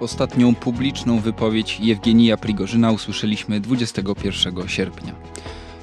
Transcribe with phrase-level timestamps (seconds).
[0.00, 5.12] Ostatnią publiczną wypowiedź Jewgenija Prigorzyna usłyszeliśmy 21 sierpnia.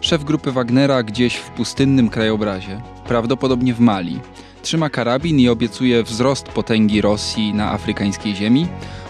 [0.02, 4.20] Szef grupy Wagnera gdzieś w pustynnym krajobrazie, prawdopodobnie w Mali,
[4.62, 8.68] trzyma karabin i obiecuje wzrost potęgi Rosji na afrykańskiej ziemi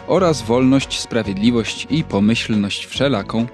[0.07, 3.45] oraz wolność, sprawiedliwość i pomyślność wszelaką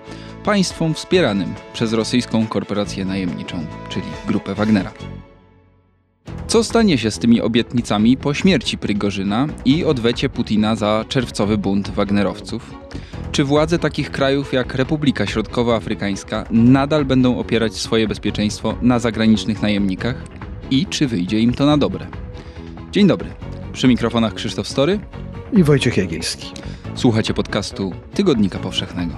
[0.43, 4.91] państwom wspieranym przez rosyjską korporację najemniczą, czyli grupę Wagnera.
[6.47, 11.89] Co stanie się z tymi obietnicami po śmierci Prygorzyna i odwecie Putina za czerwcowy bunt
[11.89, 12.73] Wagnerowców?
[13.31, 20.15] Czy władze takich krajów jak Republika Środkowoafrykańska nadal będą opierać swoje bezpieczeństwo na zagranicznych najemnikach?
[20.71, 22.07] I czy wyjdzie im to na dobre?
[22.91, 23.29] Dzień dobry.
[23.73, 24.99] Przy mikrofonach Krzysztof Story
[25.53, 26.51] i Wojciech Jagielski.
[26.95, 29.17] Słuchacie podcastu Tygodnika Powszechnego.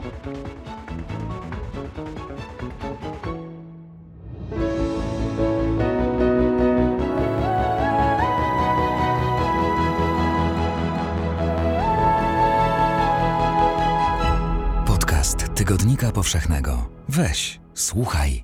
[16.23, 16.89] Powszechnego.
[17.09, 18.43] Weź, słuchaj.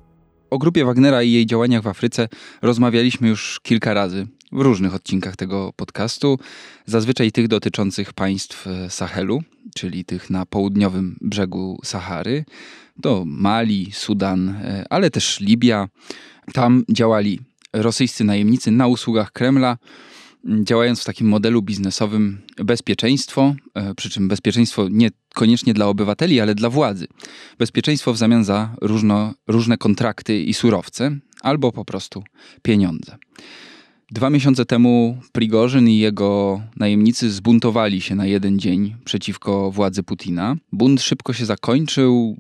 [0.49, 2.27] O grupie Wagnera i jej działaniach w Afryce
[2.61, 6.39] rozmawialiśmy już kilka razy w różnych odcinkach tego podcastu,
[6.85, 9.41] zazwyczaj tych dotyczących państw e, Sahelu,
[9.75, 12.45] czyli tych na południowym brzegu Sahary,
[13.01, 15.87] to Mali, Sudan, e, ale też Libia.
[16.53, 17.39] Tam działali
[17.73, 19.77] rosyjscy najemnicy na usługach Kremla
[20.63, 26.55] działając w takim modelu biznesowym bezpieczeństwo, e, przy czym bezpieczeństwo nie koniecznie dla obywateli, ale
[26.55, 27.07] dla władzy.
[27.57, 32.23] Bezpieczeństwo w zamian za różno, różne kontrakty i surowce, albo po prostu
[32.61, 33.17] pieniądze.
[34.11, 40.55] Dwa miesiące temu Prigorzyn i jego najemnicy zbuntowali się na jeden dzień przeciwko władzy Putina.
[40.71, 42.37] Bunt szybko się zakończył,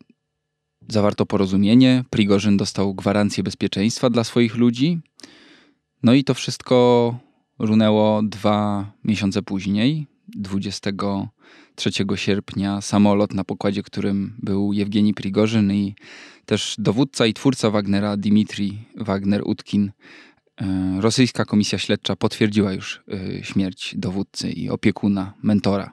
[0.87, 4.99] zawarto porozumienie, Prigorzyn dostał gwarancję bezpieczeństwa dla swoich ludzi.
[6.03, 7.15] No i to wszystko
[7.59, 15.95] runęło dwa miesiące później, 23 sierpnia, samolot, na pokładzie którym był Jewgeni Prigorzyn i
[16.45, 19.89] też dowódca i twórca Wagnera, Dimitri Wagner-Utkin.
[20.61, 25.91] E, rosyjska komisja śledcza potwierdziła już e, śmierć dowódcy i opiekuna, mentora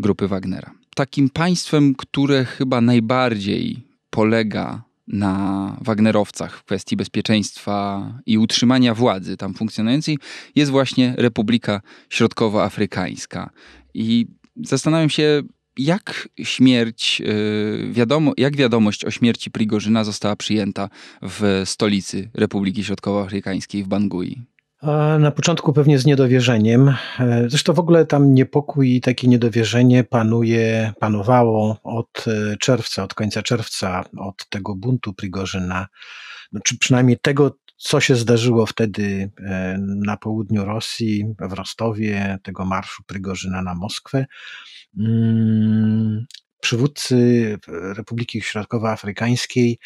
[0.00, 0.70] grupy Wagnera.
[0.94, 9.54] Takim państwem, które chyba najbardziej polega na Wagnerowcach w kwestii bezpieczeństwa i utrzymania władzy tam
[9.54, 10.18] funkcjonującej
[10.54, 11.80] jest właśnie Republika
[12.10, 13.50] Środkowoafrykańska.
[13.94, 14.26] I
[14.64, 15.42] zastanawiam się,
[15.78, 20.88] jak śmierć, y, wiadomo, jak wiadomość o śmierci Prigorzyna została przyjęta
[21.22, 24.55] w stolicy Republiki Środkowoafrykańskiej w Bangui?
[25.18, 26.88] Na początku pewnie z niedowierzeniem.
[27.20, 33.14] E, zresztą w ogóle tam niepokój i takie niedowierzenie panuje, panowało od e, czerwca, od
[33.14, 35.86] końca czerwca, od tego buntu Prigorzyna,
[36.52, 42.64] no, czy przynajmniej tego, co się zdarzyło wtedy e, na południu Rosji, w Rostowie, tego
[42.64, 44.26] marszu Prigorzyna na Moskwę.
[44.98, 46.26] Mm,
[46.60, 49.78] przywódcy Republiki Środkowoafrykańskiej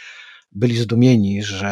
[0.52, 1.68] byli zdumieni, że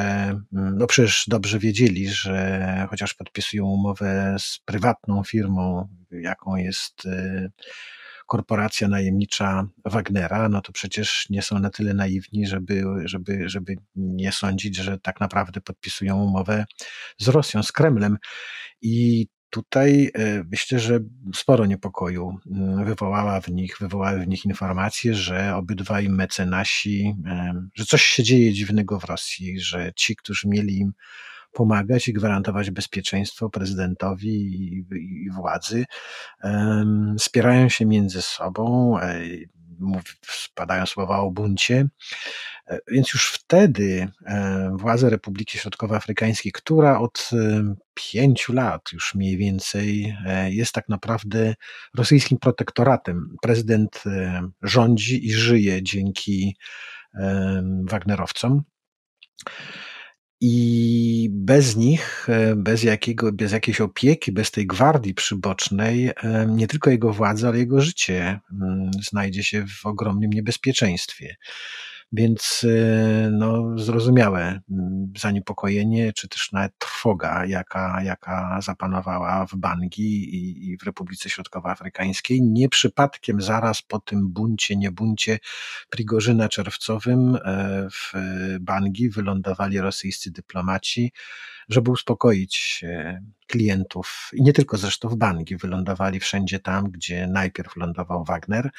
[0.52, 7.50] mm, no przecież dobrze wiedzieli, że chociaż podpisują umowę z prywatną firmą, jaką jest y,
[8.26, 14.32] korporacja najemnicza Wagnera, no to przecież nie są na tyle naiwni, żeby, żeby, żeby nie
[14.32, 16.64] sądzić, że tak naprawdę podpisują umowę
[17.18, 18.18] z Rosją, z Kremlem.
[18.82, 21.00] I Tutaj e, myślę, że
[21.34, 27.14] sporo niepokoju mm, wywołała w nich, wywołały w nich informacje, że obydwaj mecenasi,
[27.74, 30.92] że coś się dzieje dziwnego w Rosji, że ci, którzy mieli im
[31.52, 34.84] pomagać i gwarantować bezpieczeństwo prezydentowi i,
[35.24, 35.84] i władzy,
[37.18, 38.96] spierają się między sobą,
[40.22, 41.88] spadają słowa o buncie.
[42.68, 49.36] E, więc już wtedy e, władze Republiki Środkowoafrykańskiej, która od e, pięciu lat już mniej
[49.36, 50.16] więcej
[50.48, 51.54] jest tak naprawdę
[51.96, 53.36] rosyjskim protektoratem.
[53.42, 54.02] Prezydent
[54.62, 56.56] rządzi i żyje dzięki
[57.90, 58.62] Wagnerowcom.
[60.40, 62.26] I bez nich,
[62.56, 66.10] bez, jakiego, bez jakiejś opieki, bez tej gwardii przybocznej,
[66.48, 71.36] nie tylko jego władza, ale jego życie mm, znajdzie się w ogromnym niebezpieczeństwie.
[72.12, 80.34] Więc y, no, zrozumiałe mm, zaniepokojenie, czy też nawet trwoga, jaka, jaka zapanowała w Bangi
[80.34, 82.42] i, i w Republice Środkowoafrykańskiej.
[82.42, 85.38] Nie przypadkiem zaraz po tym buncie, nie buncie
[85.90, 88.12] Prigorzyna czerwcowym e, w
[88.60, 91.12] Bangi wylądowali rosyjscy dyplomaci,
[91.68, 97.76] żeby uspokoić e, klientów i nie tylko zresztą w Bangi, wylądowali wszędzie tam, gdzie najpierw
[97.76, 98.70] lądował Wagner,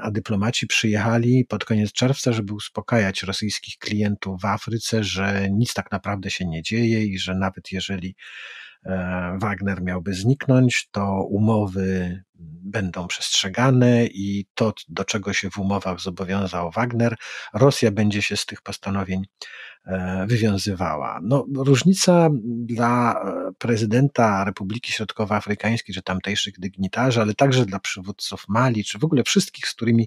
[0.00, 5.92] a dyplomaci przyjechali pod koniec czerwca, żeby uspokajać rosyjskich klientów w Afryce, że nic tak
[5.92, 8.14] naprawdę się nie dzieje i że nawet jeżeli
[9.38, 12.22] Wagner miałby zniknąć, to umowy
[12.62, 17.16] będą przestrzegane i to, do czego się w umowach zobowiązał Wagner,
[17.54, 19.24] Rosja będzie się z tych postanowień
[19.86, 21.20] e, wywiązywała.
[21.22, 28.84] No, różnica dla e, prezydenta Republiki Środkowoafrykańskiej, czy tamtejszych dygnitarzy, ale także dla przywódców Mali,
[28.84, 30.06] czy w ogóle wszystkich, z którymi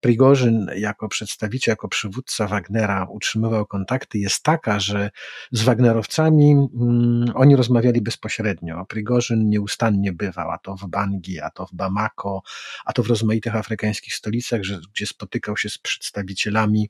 [0.00, 5.10] Prigorzyn jako przedstawiciel, jako przywódca Wagnera utrzymywał kontakty, jest taka, że
[5.52, 8.84] z Wagnerowcami mm, oni rozmawiali bezpośrednio.
[8.88, 12.42] Prigorzyn nieustannie bywał, a to w Bangi, a to w Bamako,
[12.84, 16.88] a to w rozmaitych afrykańskich stolicach, że, gdzie spotykał się z przedstawicielami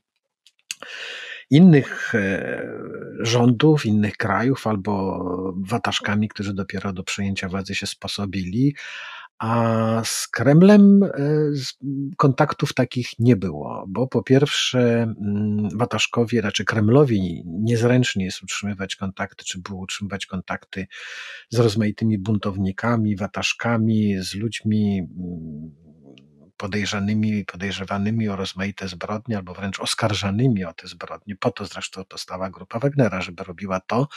[1.49, 2.61] innych e,
[3.19, 5.23] rządów, innych krajów albo
[5.57, 8.75] wataszkami, którzy dopiero do przejęcia władzy się sposobili,
[9.39, 11.09] a z Kremlem e,
[12.17, 19.45] kontaktów takich nie było, bo po pierwsze mm, Wataszkowie, raczej Kremlowi niezręcznie jest utrzymywać kontakty,
[19.45, 20.87] czy było utrzymywać kontakty
[21.49, 25.87] z rozmaitymi buntownikami, wataszkami, z ludźmi mm,
[26.57, 31.35] podejrzanymi, podejrzewanymi o rozmaite zbrodnie, albo wręcz oskarżanymi o te zbrodnie.
[31.35, 34.07] Po to zresztą powstała grupa Wagnera, żeby robiła to,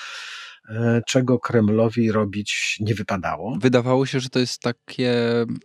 [1.06, 3.56] czego Kremlowi robić nie wypadało.
[3.60, 5.12] Wydawało się, że to jest takie,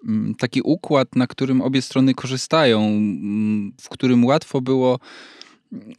[0.07, 4.99] mm, taki układ, na którym obie strony korzystają, mm, w którym łatwo było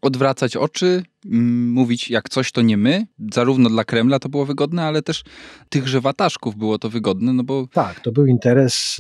[0.03, 3.07] odwracać oczy, mówić jak coś to nie my.
[3.33, 5.23] Zarówno dla Kremla to było wygodne, ale też
[5.69, 7.67] tychże wataszków było to wygodne, no bo...
[7.73, 8.99] Tak, to był interes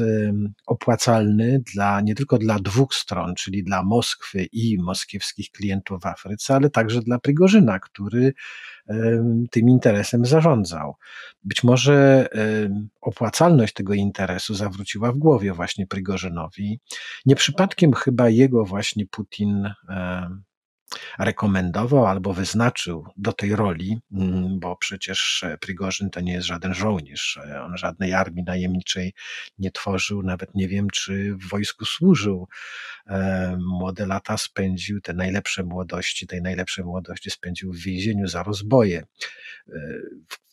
[0.67, 6.55] opłacalny dla, nie tylko dla dwóch stron, czyli dla Moskwy i moskiewskich klientów w Afryce,
[6.55, 8.34] ale także dla Prigorzyna, który
[9.50, 10.94] tym interesem zarządzał.
[11.44, 12.26] Być może
[13.00, 16.81] opłacalność tego interesu zawróciła w głowie właśnie Prigorzynowi.
[17.26, 19.70] Nie przypadkiem chyba jego właśnie Putin
[21.19, 27.38] rekomendował albo wyznaczył do tej roli, mm, bo przecież Prigorzyn to nie jest żaden żołnierz,
[27.62, 29.15] on żadnej armii najemniczej
[29.59, 32.49] nie tworzył, nawet nie wiem, czy w wojsku służył.
[33.59, 39.06] Młode lata spędził, te najlepsze młodości, tej najlepszej młodości spędził w więzieniu za rozboje.
[39.69, 39.73] E,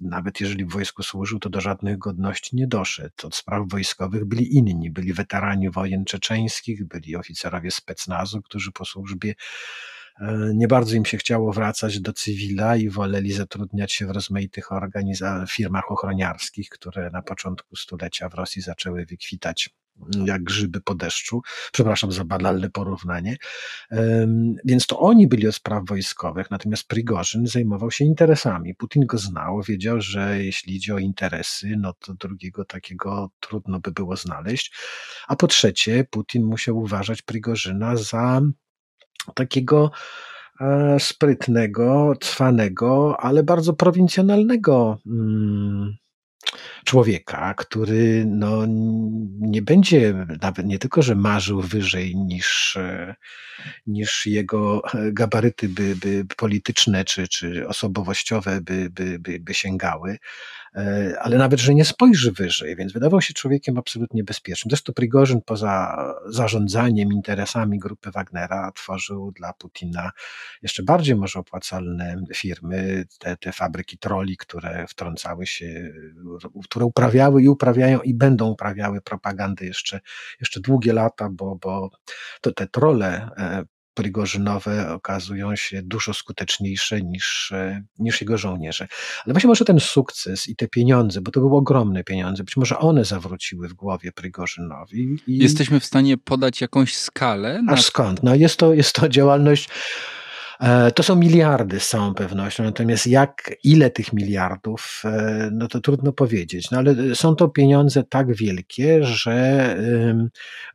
[0.01, 3.13] nawet jeżeli w wojsku służył, to do żadnych godności nie doszedł.
[3.23, 9.33] Od spraw wojskowych byli inni, byli weterani wojen czeczeńskich, byli oficerowie specnazu, którzy po służbie
[9.33, 10.02] E,
[10.53, 14.69] nie bardzo im się chciało wracać do cywila i woleli zatrudniać się w rozmaitych
[15.49, 19.69] firmach ochroniarskich, które na początku stulecia w Rosji zaczęły wykwitać
[20.25, 21.41] jak grzyby po deszczu.
[21.71, 23.37] Przepraszam za banalne porównanie.
[24.65, 28.75] Więc to oni byli od spraw wojskowych, natomiast Prigorzyn zajmował się interesami.
[28.75, 33.91] Putin go znał, wiedział, że jeśli idzie o interesy, no to drugiego takiego trudno by
[33.91, 34.73] było znaleźć.
[35.27, 38.41] A po trzecie, Putin musiał uważać Prigorzyna za
[39.35, 39.91] takiego
[40.61, 45.95] e, sprytnego, cwanego, ale bardzo prowincjonalnego mm,
[46.85, 48.63] człowieka, który no,
[49.39, 53.15] nie będzie nawet nie tylko, że marzył wyżej niż, e,
[53.87, 54.81] niż jego
[55.11, 60.62] gabaryty by, by polityczne czy, czy osobowościowe by, by, by, by sięgały, E,
[61.19, 64.69] ale nawet, że nie spojrzy wyżej, więc wydawał się człowiekiem absolutnie bezpiecznym.
[64.69, 70.11] Zresztą Prigorzyn poza zarządzaniem interesami grupy Wagnera tworzył dla Putina
[70.61, 75.93] jeszcze bardziej może opłacalne firmy, te, te fabryki troli, które wtrącały się,
[76.63, 79.99] które uprawiały i uprawiają i będą uprawiały propagandę jeszcze,
[80.39, 81.89] jeszcze długie lata, bo, bo
[82.41, 83.63] to te trole e,
[83.93, 88.87] Prigorzynowe okazują się dużo skuteczniejsze niż, e, niż jego żołnierze.
[89.25, 92.79] Ale właśnie może ten sukces i te pieniądze, bo to były ogromne pieniądze, być może
[92.79, 95.17] one zawróciły w głowie Prigorzynowi.
[95.27, 95.37] I...
[95.37, 97.61] Jesteśmy w stanie podać jakąś skalę?
[97.61, 97.73] Na...
[97.73, 98.23] Aż skąd?
[98.23, 99.69] No jest, to, jest to działalność
[100.95, 106.13] to są miliardy z całą pewnością, natomiast jak, ile tych miliardów, e, no to trudno
[106.13, 109.43] powiedzieć, no ale są to pieniądze tak wielkie, że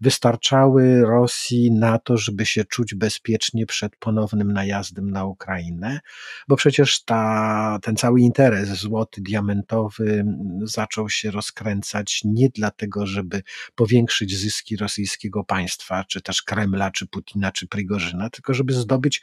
[0.01, 6.01] wystarczały Rosji na to, żeby się czuć bezpiecznie przed ponownym najazdem na Ukrainę,
[6.49, 10.25] bo przecież ta, ten cały interes złoty, diamentowy
[10.63, 13.43] zaczął się rozkręcać nie dlatego, żeby
[13.75, 19.23] powiększyć zyski rosyjskiego państwa, czy też Kremla, czy Putina, czy Prigorzyna, tylko żeby zdobyć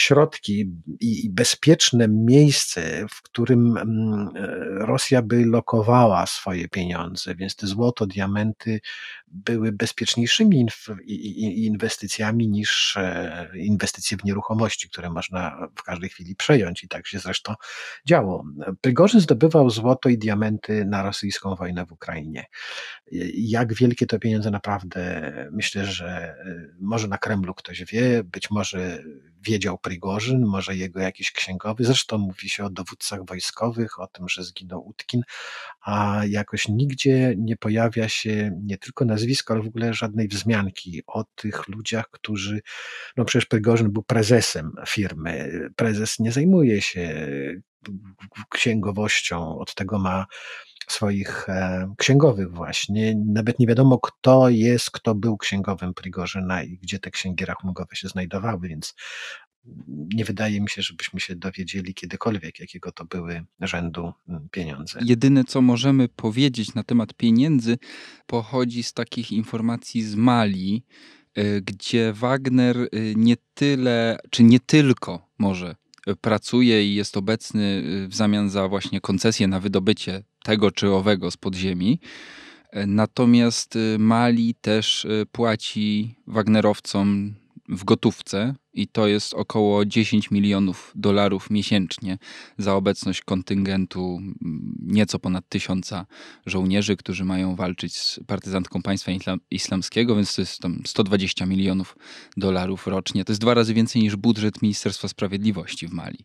[0.00, 7.66] środki i bezpieczne miejsce, w którym mm, e, Rosja by lokowała swoje pieniądze, więc te
[7.66, 8.80] złoto, diamenty
[9.26, 10.66] były bezpieczniejszymi
[11.56, 17.18] inwestycjami niż e, inwestycje w nieruchomości, które można w każdej chwili przejąć i tak się
[17.18, 17.54] zresztą
[18.06, 18.44] działo.
[18.80, 22.44] Prigorzyn zdobywał złoto i diamenty na rosyjską wojnę w Ukrainie.
[23.34, 29.02] Jak wielkie to pieniądze naprawdę, myślę, że e, może na Kremlu ktoś wie, być może
[29.40, 31.84] wiedział Prigorzyn, może jego jakiś księgowy.
[31.84, 35.22] Zresztą mówi się o dowódcach wojskowych, o tym, że zginął Utkin,
[35.80, 41.24] a jakoś nigdzie nie pojawia się nie tylko nazwisko, ale w ogóle żadnej wzmianki o
[41.34, 42.60] tych ludziach, którzy,
[43.16, 45.50] no przecież Prigorzyn był prezesem firmy.
[45.76, 47.26] Prezes nie zajmuje się
[48.50, 50.26] księgowością, od tego ma
[50.88, 53.14] swoich e, księgowych właśnie.
[53.26, 58.08] Nawet nie wiadomo, kto jest, kto był księgowym Prigorzyna i gdzie te księgi rachunkowe się
[58.08, 58.94] znajdowały, więc
[60.14, 65.00] nie wydaje mi się, żebyśmy się dowiedzieli kiedykolwiek, jakiego to były rzędu mm, pieniądze.
[65.04, 67.78] Jedyne, co możemy powiedzieć na temat pieniędzy,
[68.26, 70.84] pochodzi z takich informacji z Mali,
[71.34, 75.76] e, gdzie Wagner e, nie tyle, czy nie tylko może
[76.20, 81.36] pracuje i jest obecny w zamian za właśnie koncesję na wydobycie tego czy owego z
[81.36, 82.00] podziemi.
[82.86, 87.34] Natomiast Mali też płaci Wagnerowcom
[87.70, 92.18] w gotówce i to jest około 10 milionów dolarów miesięcznie
[92.58, 96.06] za obecność kontyngentu mm, nieco ponad tysiąca
[96.46, 99.12] żołnierzy, którzy mają walczyć z partyzantką państwa
[99.50, 101.96] islamskiego, więc to jest tam 120 milionów
[102.36, 103.24] dolarów rocznie.
[103.24, 106.18] To jest dwa razy więcej niż budżet Ministerstwa Sprawiedliwości w Mali.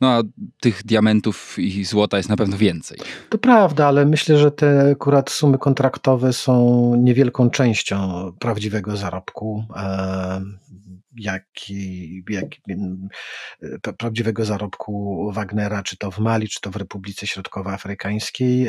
[0.00, 0.22] No a
[0.60, 2.98] tych diamentów i złota jest na pewno więcej.
[3.28, 9.64] To prawda, ale myślę, że te akurat sumy kontraktowe są niewielką częścią prawdziwego zarobku
[11.16, 11.44] jak,
[12.28, 12.46] jak
[13.98, 18.68] prawdziwego zarobku Wagnera, czy to w Mali, czy to w Republice Środkowoafrykańskiej.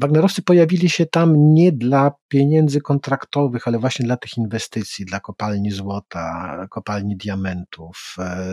[0.00, 5.70] Wagnerowcy pojawili się tam nie dla pieniędzy kontraktowych, ale właśnie dla tych inwestycji, dla kopalni
[5.70, 8.46] złota, kopalni diamentów, e,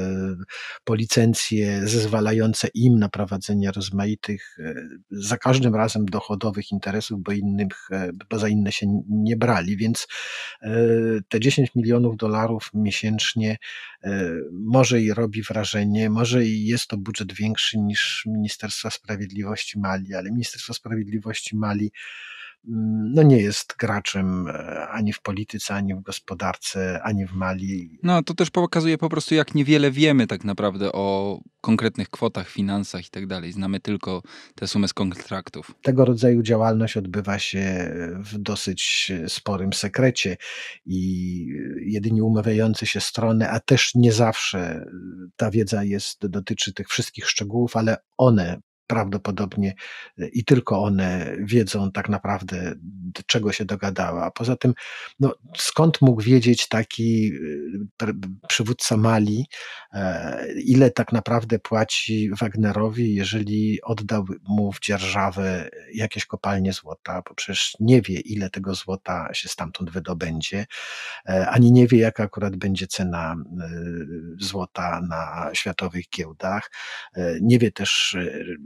[0.84, 4.74] po licencje zezwalające im na prowadzenie rozmaitych, e,
[5.12, 10.08] za każdym razem dochodowych interesów, bo, innych, e, bo za inne się nie brali, więc
[11.30, 13.58] te 10 milionów dolarów miesięcznie
[14.52, 20.32] może i robi wrażenie, może i jest to budżet większy niż Ministerstwa Sprawiedliwości Mali, ale
[20.32, 21.92] Ministerstwo Sprawiedliwości Mali
[22.68, 28.00] Mm, no nie jest graczem e, ani w polityce, ani w gospodarce, ani w Mali.
[28.04, 33.08] No to też pokazuje po prostu, jak niewiele wiemy tak naprawdę o konkretnych kwotach, finansach
[33.08, 33.52] i tak dalej.
[33.52, 34.22] Znamy tylko
[34.56, 35.76] te sumy z kontraktów.
[35.82, 40.38] Tego rodzaju działalność odbywa się w dosyć sporym sekrecie
[40.86, 41.48] i
[41.86, 44.86] jedynie umawiające się strony, a też nie zawsze
[45.36, 49.74] ta wiedza jest, dotyczy tych wszystkich szczegółów, ale one prawdopodobnie
[50.20, 52.76] e, i tylko one wiedzą tak naprawdę,
[53.26, 54.32] czego się dogadała.
[54.32, 54.74] Poza tym,
[55.20, 57.32] no, skąd mógł wiedzieć taki
[58.04, 58.14] e,
[58.48, 59.46] przywódca Mali,
[59.94, 67.36] e, ile tak naprawdę płaci Wagnerowi, jeżeli oddał mu w dzierżawę jakieś kopalnie złota, bo
[67.36, 70.66] przecież nie wie, ile tego złota się stamtąd wydobędzie,
[71.26, 73.36] ani nie wie, jaka akurat będzie cena
[74.40, 76.72] złota na światowych giełdach.
[77.42, 78.18] Nie wie też,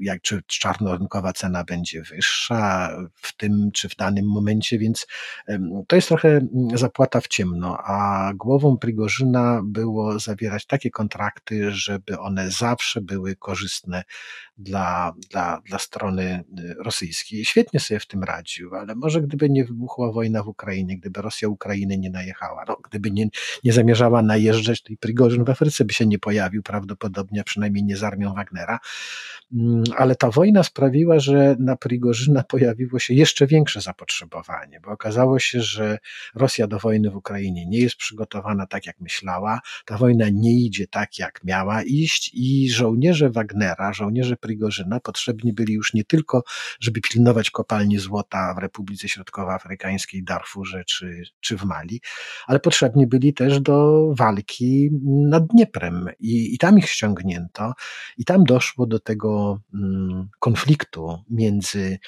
[0.10, 5.08] jak, czy czarnorynkowa cena będzie wyższa w tym czy w danym momencie, więc
[5.88, 12.20] to jest trochę mm, zapłata w ciemno, a głową Prigorzyna było zawierać takie kontrakty, żeby
[12.20, 14.04] one zawsze były korzystne
[14.58, 17.46] dla, dla, dla strony y, rosyjskiej.
[17.46, 21.48] Świetnie sobie w tym radził, ale może gdyby nie wybuchła wojna w Ukrainie, gdyby Rosja
[21.48, 23.26] Ukrainy nie najechała, no, gdyby nie,
[23.64, 27.84] nie zamierzała najeżdżać, to i Prigorzyn w Afryce by się nie pojawił prawdopodobnie, a przynajmniej
[27.84, 28.80] nie z armią Wagnera.
[30.00, 35.62] Ale ta wojna sprawiła, że na Prigorzyna pojawiło się jeszcze większe zapotrzebowanie, bo okazało się,
[35.62, 35.98] że
[36.36, 40.88] Rosja do wojny w Ukrainie nie jest przygotowana tak, jak myślała, ta wojna nie idzie
[40.88, 46.44] tak, jak miała iść i żołnierze Wagnera, żołnierze Prigorzyna potrzebni byli już nie tylko,
[46.80, 52.02] żeby pilnować kopalni złota w Republice Środkowoafrykańskiej, Darfurze czy, czy w Mali,
[52.48, 54.90] ale potrzebni byli też do walki
[55.30, 56.10] nad Dnieprem.
[56.20, 57.74] I, i tam ich ściągnięto.
[58.18, 59.89] I tam doszło do tego mm,
[60.40, 62.00] konfliktu między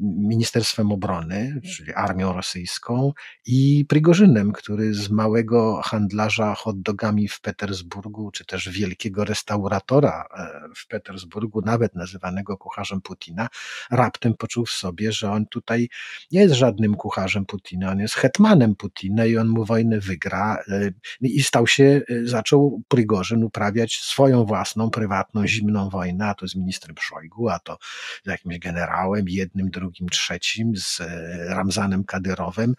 [0.00, 3.12] Ministerstwem Obrony, czyli armią rosyjską,
[3.46, 10.68] i Prigorzynem, który z małego handlarza hot dogami w Petersburgu, czy też wielkiego restauratora e,
[10.76, 13.48] w Petersburgu, nawet nazywanego kucharzem Putina,
[13.90, 15.88] raptem poczuł w sobie, że on tutaj
[16.32, 20.58] nie jest żadnym kucharzem Putina, on jest hetmanem Putina i on mu wojnę wygra.
[20.68, 26.54] E, I stał się, zaczął Prigorzyn uprawiać swoją własną, prywatną, zimną wojnę, a to z
[26.54, 27.78] ministrem Szojgu, a to
[28.24, 31.06] z jakimś generałem, jednym, drugim, trzecim, z e,
[31.48, 32.74] Ramzanem Kadyrowem,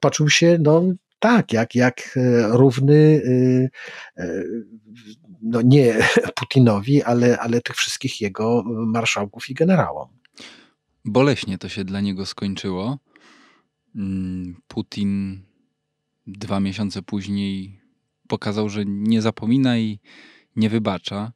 [0.00, 0.82] poczuł się no,
[1.18, 3.22] tak, jak, jak e, równy
[4.16, 4.42] e,
[5.42, 5.98] no nie
[6.36, 10.08] Putinowi, ale, ale tych wszystkich jego marszałków i generałom.
[11.04, 12.98] Boleśnie to się dla niego skończyło.
[13.96, 15.42] Mm, Putin
[16.26, 17.80] dwa miesiące później
[18.28, 20.00] pokazał, że nie zapomina i
[20.56, 21.32] nie wybacza.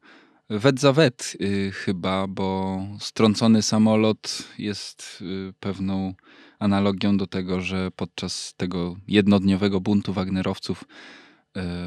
[0.51, 6.15] Wet za wet y, chyba, bo strącony samolot jest y, pewną
[6.59, 10.85] analogią do tego, że podczas tego jednodniowego buntu Wagnerowców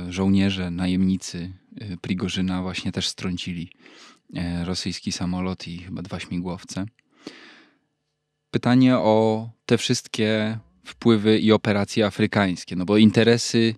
[0.07, 3.71] y, żołnierze, najemnicy y, Prigorzyna właśnie też strącili
[4.35, 6.85] y, rosyjski samolot i chyba dwa śmigłowce.
[8.51, 13.75] Pytanie o te wszystkie wpływy i operacje afrykańskie, no bo interesy,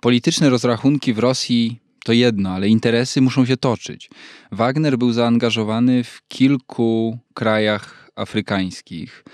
[0.00, 4.10] polityczne rozrachunki w Rosji to jedno, ale interesy muszą się toczyć.
[4.52, 9.24] Wagner był zaangażowany w kilku krajach afrykańskich.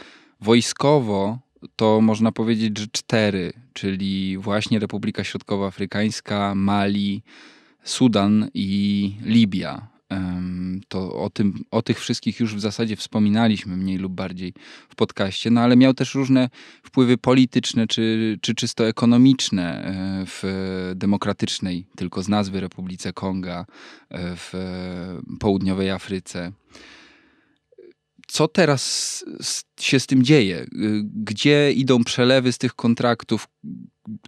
[0.41, 1.39] Wojskowo
[1.77, 7.23] to można powiedzieć, że cztery, czyli właśnie Republika Środkowoafrykańska, Mali,
[7.85, 9.94] Sudan i Libia.
[10.89, 14.55] To o, tym, o tych wszystkich już w zasadzie wspominaliśmy mniej lub bardziej
[14.89, 16.49] w podcaście, no ale miał też różne
[16.83, 20.43] wpływy polityczne czy, czy czysto ekonomiczne e, w
[20.95, 23.67] demokratycznej, tylko z nazwy Republice Konga,
[24.11, 24.53] e, w
[25.41, 26.53] południowej Afryce.
[28.27, 29.25] Co teraz
[29.81, 30.67] się z tym dzieje?
[31.03, 33.49] Gdzie idą przelewy z tych kontraktów?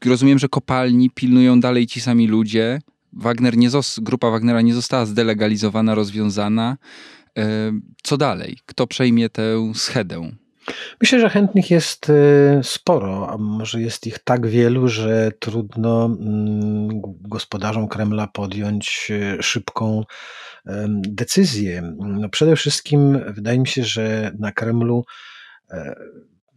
[0.04, 2.80] Rozumiem, że kopalni pilnują dalej ci sami ludzie,
[3.16, 3.68] Wagner nie
[3.98, 6.76] grupa Wagnera nie została zdelegalizowana, rozwiązana.
[7.38, 8.58] E, co dalej?
[8.66, 10.30] Kto przejmie tę schedę?
[11.00, 12.14] Myślę, że chętnych jest e,
[12.62, 16.88] sporo, a może jest ich tak wielu, że trudno mm,
[17.20, 20.04] gospodarzom Kremla podjąć e, szybką
[20.90, 21.94] decyzję.
[21.98, 25.04] No przede wszystkim wydaje mi się, że na Kremlu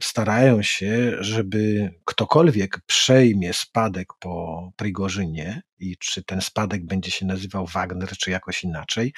[0.01, 7.65] starają się, żeby ktokolwiek przejmie spadek po Prigorzynie i czy ten spadek będzie się nazywał
[7.65, 9.13] Wagner, czy jakoś inaczej,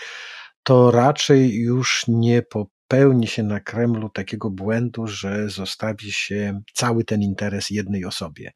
[0.63, 7.21] to raczej już nie popełni się na Kremlu takiego błędu, że zostawi się cały ten
[7.21, 8.51] interes jednej osobie.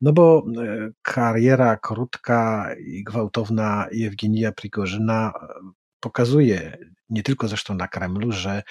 [0.00, 5.46] No bo e, kariera krótka i gwałtowna Jewgenija Prigorzyna e,
[6.00, 6.78] pokazuje
[7.14, 8.62] nie tylko zresztą na Kremlu, że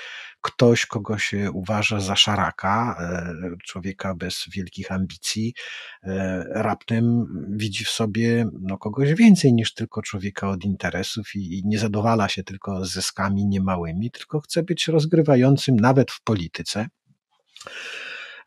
[0.42, 3.34] ktoś, kogo się uważa za szaraka, e,
[3.64, 5.54] człowieka bez wielkich ambicji,
[6.04, 7.26] e, raptem
[7.58, 12.30] widzi w sobie no, kogoś więcej niż tylko człowieka od interesów i, i nie zadowala
[12.30, 16.88] się tylko zyskami niemałymi, tylko chce być rozgrywającym nawet w polityce.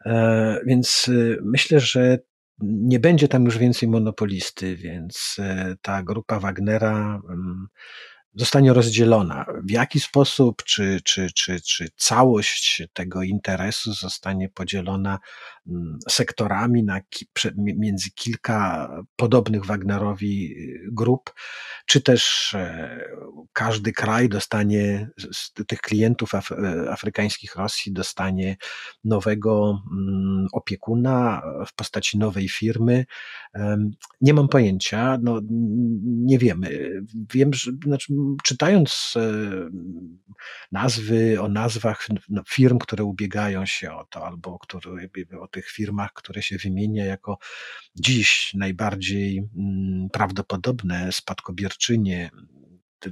[0.06, 1.10] E, więc
[1.42, 2.18] myślę, że
[2.60, 5.36] nie będzie tam już więcej monopolisty, więc
[5.82, 7.68] ta grupa Wagnera mm,
[8.36, 9.46] zostanie rozdzielona.
[9.64, 15.18] W jaki sposób, czy, czy, czy, czy całość tego interesu zostanie podzielona
[16.08, 17.00] sektorami na,
[17.56, 21.34] między kilka podobnych Wagnerowi y, grup,
[21.86, 23.00] czy też e,
[23.52, 26.40] każdy kraj dostanie, z tych klientów e,
[26.90, 28.56] afrykańskich Rosji dostanie
[29.04, 33.04] nowego mm, opiekuna w postaci nowej firmy.
[34.20, 35.40] Nie mam pojęcia, no,
[36.06, 36.90] nie wiemy.
[37.32, 38.12] Wiem, że znaczy,
[38.44, 39.32] czytając e,
[40.72, 44.90] nazwy o nazwach no, firm, które ubiegają się o to, albo które,
[45.40, 47.38] o tych firmach, które się wymienia jako
[47.94, 52.30] dziś najbardziej mm, prawdopodobne spadkobierczynie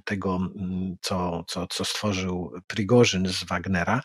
[0.05, 4.01] tego, mm, co, co, co stworzył Prigorzyn z Wagnera,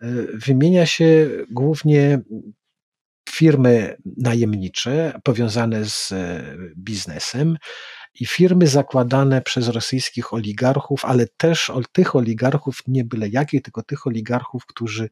[0.00, 2.20] e, wymienia się głównie
[3.30, 6.42] firmy najemnicze powiązane z e,
[6.76, 7.56] biznesem,
[8.14, 14.06] i firmy zakładane przez rosyjskich oligarchów, ale też tych oligarchów nie byle jakich, tylko tych
[14.06, 15.10] oligarchów, którzy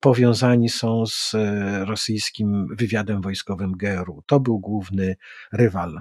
[0.00, 4.22] powiązani są z e, rosyjskim wywiadem wojskowym GRU.
[4.26, 5.16] To był główny
[5.52, 6.00] rywal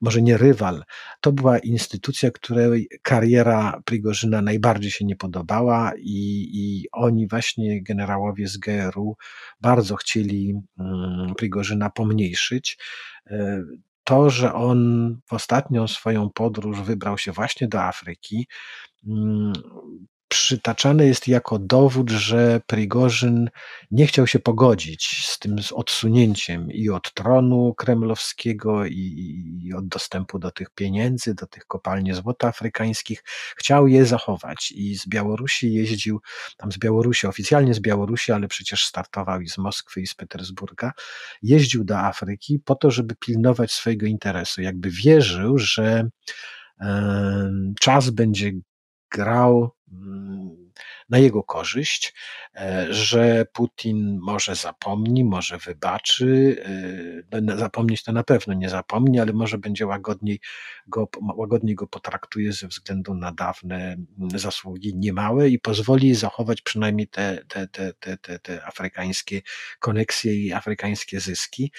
[0.00, 0.84] może nie rywal,
[1.20, 8.48] to była instytucja, której kariera Prigorzyna najbardziej się nie podobała i, i oni właśnie generałowie
[8.48, 9.16] z GRU
[9.60, 12.78] bardzo chcieli mm, Prigorzyna pomniejszyć.
[14.06, 18.46] To, że on w ostatnią swoją podróż wybrał się właśnie do Afryki,
[20.28, 23.50] przytaczany jest jako dowód, że Prigorzyn
[23.90, 30.38] nie chciał się pogodzić z tym odsunięciem i od tronu kremlowskiego, i, i, od dostępu
[30.38, 33.24] do tych pieniędzy, do tych kopalni złota afrykańskich.
[33.56, 36.20] Chciał je zachować i z Białorusi jeździł,
[36.56, 40.92] tam z Białorusi, oficjalnie z Białorusi, ale przecież startował i z Moskwy, i z Petersburga.
[41.42, 44.62] Jeździł do Afryki po to, żeby pilnować swojego interesu.
[44.62, 46.08] Jakby wierzył, że
[47.80, 48.52] czas będzie
[49.10, 49.75] grał
[51.08, 52.14] na jego korzyść,
[52.54, 56.56] e, że Putin może zapomni, może wybaczy.
[57.32, 60.40] E, no, zapomnieć to na pewno nie zapomni, ale może będzie łagodniej
[60.86, 67.08] go, łagodniej go potraktuje ze względu na dawne mm, zasługi niemałe i pozwoli zachować przynajmniej
[67.08, 69.42] te, te, te, te, te, te afrykańskie
[69.78, 71.72] koneksje i afrykańskie zyski.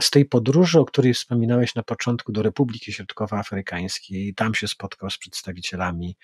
[0.00, 5.18] Z tej podróży, o której wspominałeś na początku, do Republiki Środkowoafrykańskiej, tam się spotkał z
[5.18, 6.16] przedstawicielami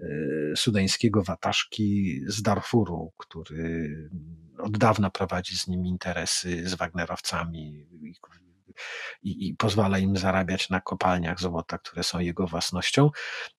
[0.00, 0.06] e,
[0.56, 4.10] sudańskiego wataszki z Darfuru, który
[4.58, 7.86] od dawna prowadzi z nim interesy z Wagnerowcami
[9.22, 13.10] i, i pozwala im zarabiać na kopalniach złota, które są jego własnością.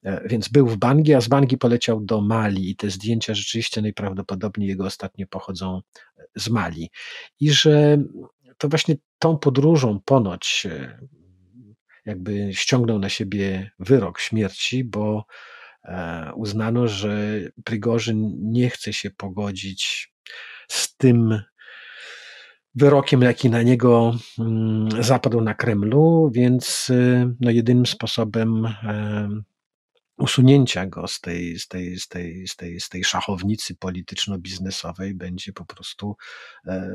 [0.04, 3.82] E, więc był w Bangi, a z Bangi poleciał do Mali i te zdjęcia rzeczywiście
[3.82, 5.82] najprawdopodobniej jego ostatnie pochodzą
[6.17, 6.91] e, z Mali.
[7.39, 7.98] I że
[8.62, 11.00] to właśnie tą podróżą ponoć e,
[12.06, 15.26] jakby ściągnął na siebie wyrok śmierci, bo
[16.36, 20.13] uznano, że Prigorzyn nie chce się pogodzić
[20.67, 21.41] z tym
[22.76, 28.67] wyrokiem, jaki na niego mm, zapadł na Kremlu, więc y, no, jedynym sposobem
[30.17, 35.54] usunięcia go z tej, z tej, z tej, z tej, z tej szachownicy polityczno-biznesowej będzie
[35.54, 36.15] po prostu
[36.67, 36.91] e,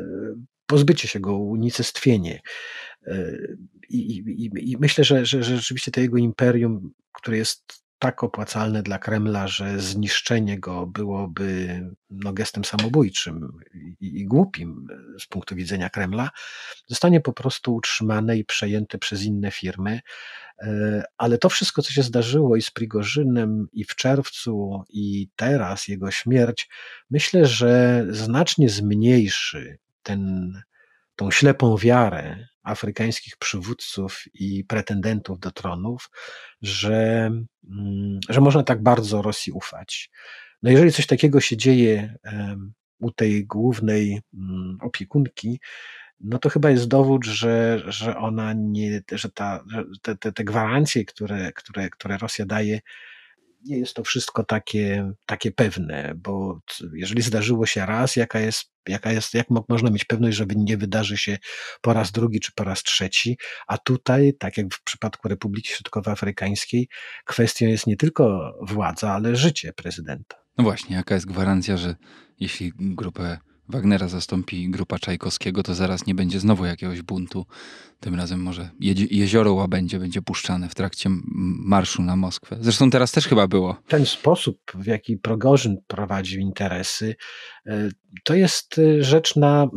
[0.67, 2.41] pozbycie się go, unicestwienie.
[3.07, 3.33] E,
[3.89, 8.83] I, i, i myślę, że, że, że rzeczywiście to jego imperium, które jest tak opłacalne
[8.83, 13.53] dla Kremla, że zniszczenie go byłoby no, gestem samobójczym
[14.01, 14.87] i, i głupim
[15.21, 16.31] z punktu widzenia Kremla,
[16.89, 20.01] zostanie po prostu utrzymane i przejęte przez inne firmy.
[20.63, 25.89] E, ale to wszystko, co się zdarzyło i z Prigorzynem, i w czerwcu, i teraz
[25.89, 26.69] jego śmierć,
[27.11, 30.53] myślę, że znacznie zmniejszy ten,
[31.17, 36.11] tą ślepą wiarę afrykańskich przywódców i pretendentów do tronów,
[36.63, 37.31] że,
[37.71, 40.11] mm, że można tak bardzo Rosji ufać.
[40.63, 42.15] No jeżeli coś takiego się dzieje
[42.99, 45.61] u tej głównej mm, opiekunki,
[46.21, 49.65] no to chyba jest dowód, że, że ona nie, że, ta,
[50.03, 52.81] te, te, te gwarancje, które, które, które Rosja daje,
[53.65, 56.61] nie jest to wszystko takie, takie pewne, bo
[56.95, 61.17] jeżeli zdarzyło się raz, jaka jest, jaka jest, jak można mieć pewność, że nie wydarzy
[61.17, 61.39] się
[61.81, 66.89] po raz drugi czy po raz trzeci, a tutaj, tak jak w przypadku Republiki Środkowoafrykańskiej,
[67.25, 70.37] kwestią jest nie tylko władza, ale życie prezydenta.
[70.59, 71.97] No właśnie, jaka jest gwarancja, że
[72.41, 77.47] jeśli grupę Wagnera zastąpi grupa Czajkowskiego, to zaraz nie będzie znowu jakiegoś buntu.
[78.01, 78.71] Tym razem może
[79.11, 81.11] jezioro Łabędzie będzie puszczane w trakcie
[81.65, 82.57] marszu na Moskwę.
[82.61, 83.77] Zresztą teraz też chyba było.
[83.89, 87.17] Ten sposób, w jaki Progorzyn prowadził interesy,
[87.67, 87.89] e,
[88.25, 89.69] to jest e, rzecz na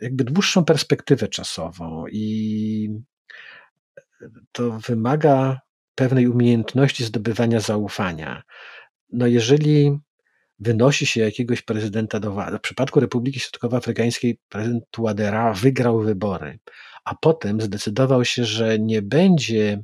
[0.00, 2.88] jakby dłuższą perspektywę czasową i
[4.52, 5.60] to wymaga
[5.94, 8.42] pewnej umiejętności zdobywania zaufania.
[9.12, 9.98] No jeżeli
[10.62, 12.58] wynosi się jakiegoś prezydenta do władzy.
[12.58, 16.58] W przypadku Republiki Środkowoafrykańskiej prezydent Touadera wygrał wybory,
[17.04, 19.82] a potem zdecydował się, że nie będzie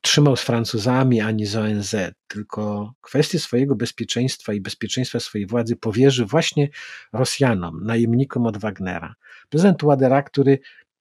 [0.00, 1.94] trzymał z Francuzami ani z ONZ,
[2.28, 6.68] tylko kwestię swojego bezpieczeństwa i bezpieczeństwa swojej władzy powierzy właśnie
[7.12, 9.14] Rosjanom, najemnikom od Wagnera.
[9.48, 10.58] Prezydent Touadera, który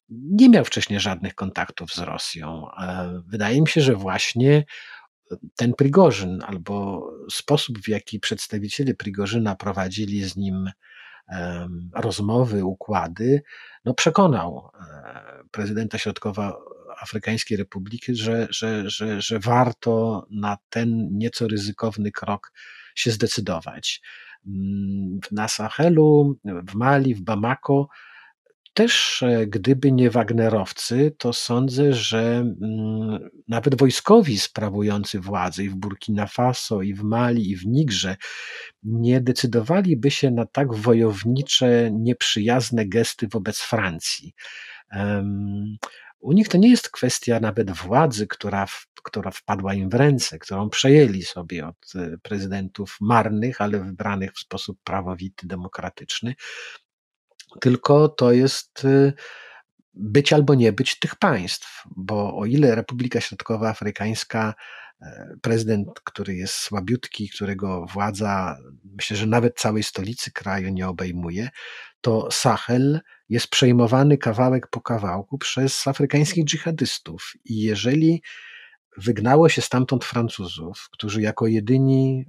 [0.10, 2.66] nie miał wcześniej żadnych kontaktów z Rosją.
[3.28, 4.66] Wydaje mi się, że właśnie
[5.56, 10.70] ten Prigorzyn albo sposób, w jaki przedstawiciele Prigorzyna prowadzili z nim
[11.94, 13.42] rozmowy, układy,
[13.86, 22.12] no przekonał e, prezydenta Środkowoafrykańskiej Republiki, że, że, że, że warto na ten nieco ryzykowny
[22.12, 22.52] krok
[22.96, 24.02] się zdecydować.
[24.48, 27.88] Mm, na Sahelu, w Mali, w Bamako
[28.74, 35.76] też e, gdyby nie Wagnerowcy, to sądzę, że mm, nawet wojskowi sprawujący władzę i w
[35.76, 38.18] Burkina Faso, i w Mali, i w Nigrze
[38.84, 44.34] nie decydowaliby się na tak wojownicze, nieprzyjazne gesty wobec Francji.
[46.20, 48.68] U nich to nie jest kwestia nawet władzy, która,
[49.04, 54.40] która wpadła im w ręce, którą przejęli sobie od e, prezydentów marnych, ale wybranych w
[54.40, 56.36] sposób prawowity, demokratyczny
[57.62, 59.14] tylko to jest y,
[59.94, 64.54] być albo nie być tych państw, bo o ile Republika Środkowoafrykańska,
[65.02, 71.50] e, prezydent, który jest słabiutki, którego władza, myślę, że nawet całej stolicy kraju nie obejmuje,
[72.02, 77.34] to Sahel jest przejmowany kawałek po kawałku przez afrykańskich dżihadystów.
[77.46, 78.22] I jeżeli
[78.98, 82.26] wygnało się stamtąd Francuzów, którzy jako jedyni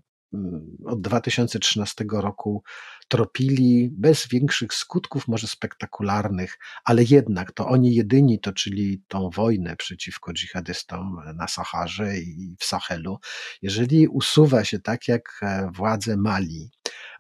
[0.87, 2.63] od 2013 roku
[3.09, 10.33] tropili bez większych skutków, może spektakularnych, ale jednak to oni jedyni toczyli tą wojnę przeciwko
[10.33, 13.19] dżihadystom na Saharze i w Sahelu.
[13.63, 16.71] Jeżeli usuwa się tak jak e, władze Mali,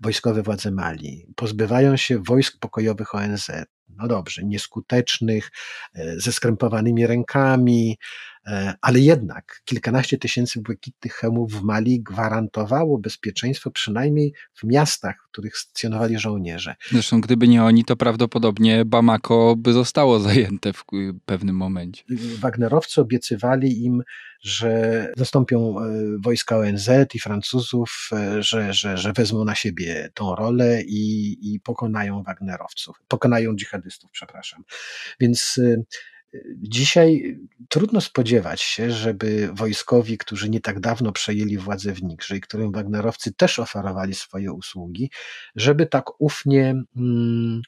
[0.00, 3.50] wojskowe władze Mali, pozbywają się wojsk pokojowych ONZ,
[3.96, 5.50] no dobrze, nieskutecznych,
[5.94, 7.98] e, ze skrępowanymi rękami,
[8.46, 15.32] E, ale jednak kilkanaście tysięcy błękitnych hełmów w Mali gwarantowało bezpieczeństwo przynajmniej w miastach, w
[15.32, 16.74] których stacjonowali żołnierze.
[16.90, 20.84] Zresztą gdyby nie oni, to prawdopodobnie Bamako by zostało zajęte w
[21.26, 22.04] pewnym momencie.
[22.38, 24.02] Wagnerowcy obiecywali im,
[24.42, 30.34] że zastąpią e, wojska ONZ i Francuzów, e, że, że, że wezmą na siebie tą
[30.34, 34.64] rolę i, i pokonają Wagnerowców, pokonają dżihadystów, przepraszam.
[35.20, 35.60] Więc
[36.56, 42.40] Dzisiaj trudno spodziewać się, żeby wojskowi, którzy nie tak dawno przejęli władzę w Nigrze i
[42.40, 45.10] którym Wagnerowcy też oferowali swoje usługi,
[45.56, 47.62] żeby tak ufnie mm,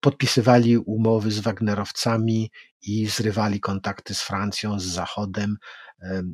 [0.00, 2.50] podpisywali umowy z Wagnerowcami
[2.82, 5.56] i zrywali kontakty z Francją, z Zachodem,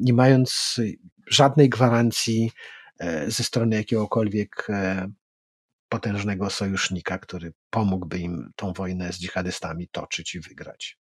[0.01, 0.81] nie mając
[1.27, 2.51] żadnej gwarancji
[2.99, 5.09] e, ze strony jakiegokolwiek e,
[5.89, 10.99] potężnego sojusznika, który pomógłby im tą wojnę z dżihadystami toczyć i wygrać.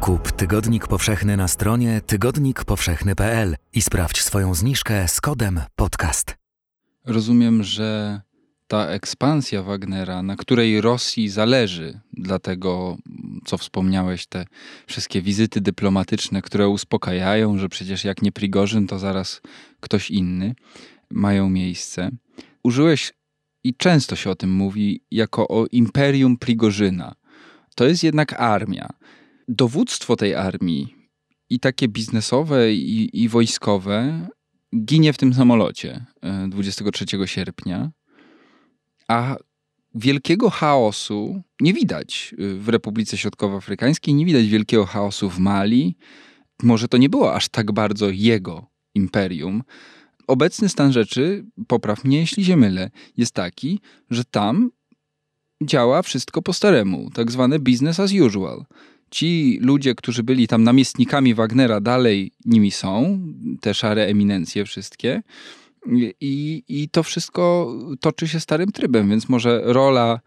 [0.00, 6.36] Kup Tygodnik Powszechny na stronie tygodnikpowszechny.pl i sprawdź swoją zniżkę z kodem podcast.
[7.04, 8.20] Rozumiem, że
[8.68, 12.96] ta ekspansja Wagnera, na której Rosji zależy, dlatego,
[13.44, 14.44] co wspomniałeś, te
[14.86, 19.40] wszystkie wizyty dyplomatyczne, które uspokajają, że przecież jak nie Prigorzyn, to zaraz
[19.80, 20.54] ktoś inny,
[21.10, 22.10] mają miejsce.
[22.62, 23.12] Użyłeś,
[23.64, 27.14] i często się o tym mówi, jako o imperium Prigorzyna.
[27.74, 28.88] To jest jednak armia
[29.48, 30.94] dowództwo tej armii
[31.50, 34.28] i takie biznesowe i, i wojskowe
[34.84, 36.04] ginie w tym samolocie
[36.48, 37.90] 23 e, sierpnia,
[39.08, 39.36] a
[39.94, 45.96] wielkiego chaosu nie widać w Republice Środkowoafrykańskiej, nie widać wielkiego chaosu w Mali.
[46.62, 49.62] Może to nie było aż tak bardzo jego imperium.
[50.26, 54.70] Obecny stan rzeczy, popraw mnie jeśli się mylę, jest taki, że tam
[55.62, 58.64] działa wszystko po staremu, tak zwane business as usual
[59.10, 63.20] ci ludzie, którzy byli tam namiestnikami Wagnera, dalej nimi są,
[63.60, 65.22] te szare eminencje wszystkie.
[66.20, 70.20] I, I to wszystko toczy się starym trybem, więc może rola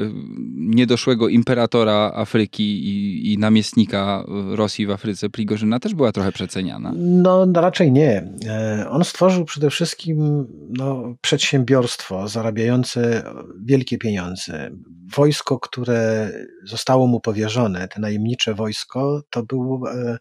[0.00, 0.10] y,
[0.56, 6.92] niedoszłego imperatora Afryki i, i, namiestnika Rosji w Afryce Prigorzyna też była trochę przeceniana.
[6.96, 8.30] No, no raczej nie.
[8.46, 13.22] E, on stworzył przede wszystkim no, przedsiębiorstwo zarabiające
[13.64, 14.70] wielkie pieniądze
[15.16, 16.30] wojsko, które
[16.64, 20.18] zostało mu powierzone, te najemnicze wojsko, to był e,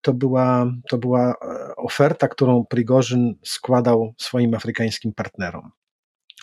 [0.00, 5.70] to była, to była e, oferta, którą Prigorzyn składał swoim afrykańskim partnerom.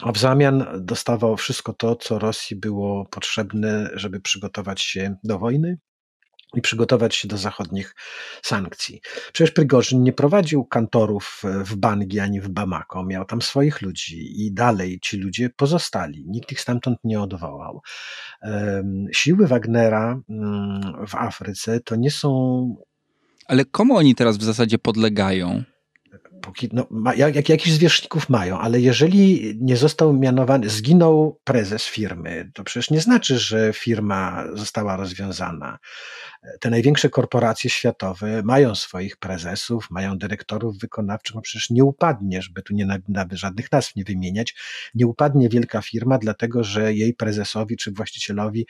[0.01, 5.77] A w zamian dostawał wszystko to, co Rosji było potrzebne, żeby przygotować się do wojny
[6.55, 7.95] i przygotować się do zachodnich
[8.43, 9.01] sankcji.
[9.33, 14.53] Przecież Prigorzyn nie prowadził kantorów w Bangi ani w Bamako, miał tam swoich ludzi i
[14.53, 16.25] dalej ci ludzie pozostali.
[16.27, 17.81] Nikt ich stamtąd nie odwołał.
[19.11, 22.75] Siły Wagnera mm, w Afryce to nie są.
[23.47, 25.63] Ale komu oni teraz w zasadzie podlegają?
[26.47, 32.51] póki, no, ma, jak, jakichś zwierzchników mają, ale jeżeli nie został mianowany, zginął prezes firmy,
[32.53, 35.77] to przecież nie znaczy, że firma została rozwiązana.
[36.59, 42.61] Te największe korporacje światowe mają swoich prezesów, mają dyrektorów wykonawczych, no przecież nie upadnie, żeby
[42.61, 44.55] tu nie nawet żadnych nazw nie wymieniać,
[44.95, 48.67] nie upadnie wielka firma, dlatego że jej prezesowi czy właścicielowi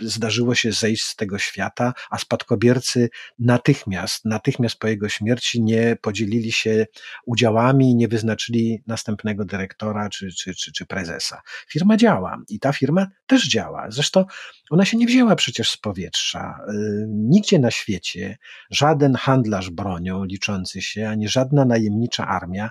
[0.00, 6.52] zdarzyło się zejść z tego świata, a spadkobiercy natychmiast, natychmiast po jego śmierci nie podzielili
[6.52, 6.86] się
[7.26, 11.40] udziałami, nie wyznaczyli następnego dyrektora czy, czy, czy, czy prezesa.
[11.70, 13.86] Firma działa i ta firma też działa.
[13.90, 14.24] Zresztą
[14.70, 16.51] ona się nie wzięła przecież z powietrza.
[16.68, 18.38] Y, nigdzie na świecie
[18.70, 22.70] żaden handlarz bronią liczący się, ani żadna najemnicza armia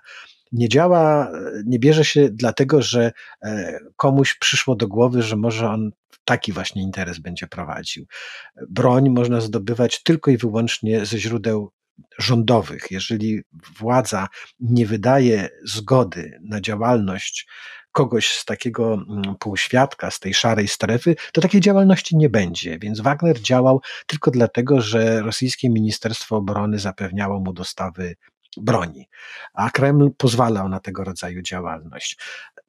[0.52, 1.32] nie działa,
[1.65, 3.12] nie bierze się dlatego, że
[3.44, 5.91] e, komuś przyszło do głowy, że może on
[6.26, 8.06] taki właśnie interes będzie prowadził.
[8.70, 11.72] Broń można zdobywać tylko i wyłącznie ze źródeł
[12.17, 12.88] rządowych.
[12.91, 13.41] Jeżeli
[13.80, 14.28] władza
[14.60, 17.48] nie wydaje zgody na działalność
[17.91, 22.80] kogoś z takiego mm, półświadka, z tej szarej strefy, to takiej działalności nie będzie.
[22.80, 28.15] Więc Wagner działał tylko dlatego, że rosyjskie Ministerstwo Obrony zapewniało mu dostawy
[28.58, 29.08] broni,
[29.54, 32.18] a Kreml pozwalał na tego rodzaju działalność.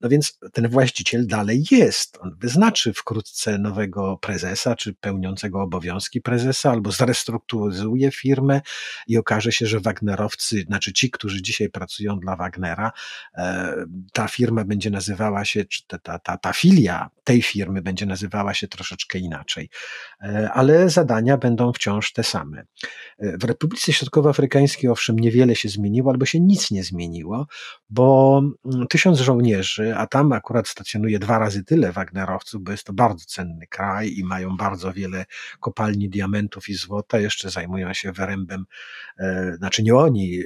[0.01, 2.19] No więc ten właściciel dalej jest.
[2.21, 8.61] On wyznaczy wkrótce nowego prezesa, czy pełniącego obowiązki prezesa, albo zrestrukturyzuje firmę
[9.07, 12.93] i okaże się, że Wagnerowcy, znaczy ci, którzy dzisiaj pracują dla Wagnera,
[13.35, 13.75] e,
[14.13, 18.69] ta firma będzie nazywała się, czy ta, ta, ta filia tej firmy będzie nazywała się
[18.69, 19.69] troszeczkę inaczej.
[20.23, 22.65] E, ale zadania będą wciąż te same.
[23.19, 27.47] E, w Republice Środkowoafrykańskiej owszem niewiele się zmieniło, albo się nic nie zmieniło,
[27.91, 32.93] bo mm, tysiąc żołnierzy, a tam akurat stacjonuje dwa razy tyle Wagnerowców, bo jest to
[32.93, 35.25] bardzo cenny kraj i mają bardzo wiele
[35.61, 38.65] kopalni diamentów i złota, jeszcze zajmują się wyrębem,
[39.19, 40.45] e, znaczy nie oni, e,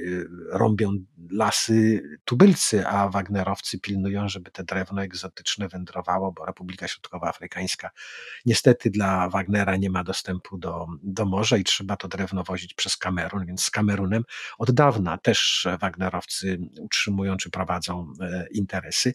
[0.51, 0.97] rąbią
[1.31, 7.89] lasy tubylcy, a Wagnerowcy pilnują, żeby te drewno egzotyczne wędrowało, bo Republika Środkowoafrykańska
[8.45, 12.97] niestety dla Wagnera nie ma dostępu do, do morza i trzeba to drewno wozić przez
[12.97, 14.23] Kamerun, więc z Kamerunem
[14.57, 19.13] od dawna też Wagnerowcy utrzymują czy prowadzą e, interesy.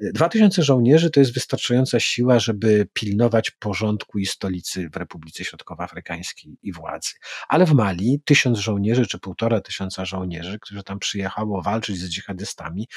[0.00, 6.58] Dwa tysiące żołnierzy to jest wystarczająca siła, żeby pilnować porządku i stolicy w Republice Środkowoafrykańskiej
[6.62, 7.10] i władzy.
[7.48, 10.98] Ale w Mali tysiąc żołnierzy czy półtora tysiąca żołnierzy, którzy tam
[11.46, 12.88] przyjechało walczyć z dżihadystami,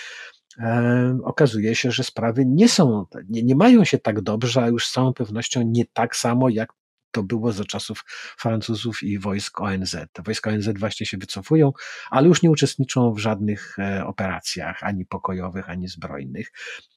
[1.24, 4.92] okazuje się, że sprawy nie są, nie, nie mają się tak dobrze, a już z
[4.92, 6.74] całą pewnością nie tak samo, jak
[7.12, 8.04] to było za czasów
[8.38, 9.96] Francuzów i wojsk ONZ.
[10.26, 11.72] Wojska ONZ właśnie się wycofują,
[12.10, 16.52] ale już nie uczestniczą w żadnych e, operacjach, ani pokojowych, ani zbrojnych.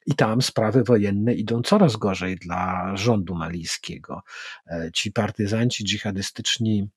[0.07, 4.23] I tam sprawy wojenne idą coraz gorzej dla rządu malijskiego.
[4.67, 6.89] E, ci partyzanci dżihadystyczni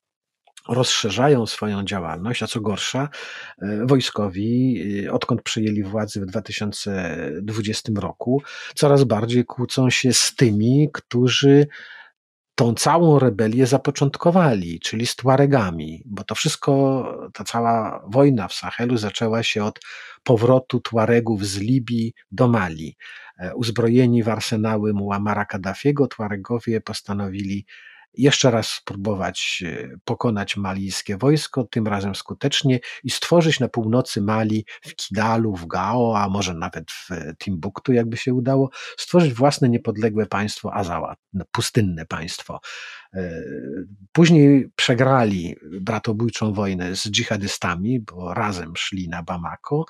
[0.67, 3.09] rozszerzają swoją działalność, a co gorsza,
[3.61, 8.41] e, wojskowi, odkąd przejęli władzę w 2020 roku,
[8.75, 11.67] coraz bardziej kłócą się z tymi, którzy
[12.55, 18.97] tą całą rebelię zapoczątkowali, czyli z Tuaregami, bo to wszystko, ta cała wojna w Sahelu
[18.97, 19.79] zaczęła się od
[20.23, 22.97] powrotu Tuaregów z Libii do Mali.
[23.39, 27.65] E, uzbrojeni w arsenały Muammara Kaddafiego, Tuaregowie postanowili
[28.17, 34.65] jeszcze raz spróbować e, pokonać malijskie wojsko, tym razem skutecznie i stworzyć na północy Mali,
[34.81, 39.69] w Kidalu, w Gao, a może nawet w e, Timbuktu, jakby się udało, stworzyć własne
[39.69, 41.15] niepodległe państwo Azała,
[41.51, 42.59] pustynne państwo.
[43.13, 43.43] E,
[44.11, 49.85] później przegrali bratobójczą wojnę z dżihadystami, bo razem szli na Bamako,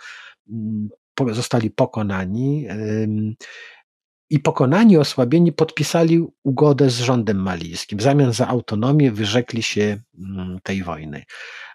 [0.50, 0.90] mm,
[1.32, 2.68] zostali pokonani
[4.30, 8.00] i pokonani, osłabieni podpisali ugodę z rządem malijskim.
[8.00, 11.24] W zamian za autonomię wyrzekli się mm, tej wojny.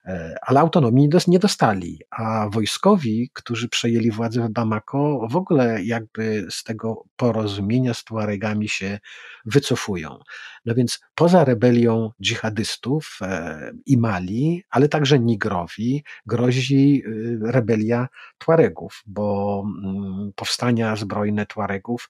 [0.06, 6.46] E, ale autonomii nie dostali, a wojskowi, którzy przejęli władzę w Bamako, w ogóle jakby
[6.50, 8.98] z tego porozumienia z Tuaregami się
[9.44, 10.18] wycofują.
[10.64, 18.08] No więc poza rebelią dżihadystów e, i Mali, ale także Nigrowi, grozi y, rebelia
[18.38, 22.08] Tuaregów, bo mm, powstania zbrojne Tuaregów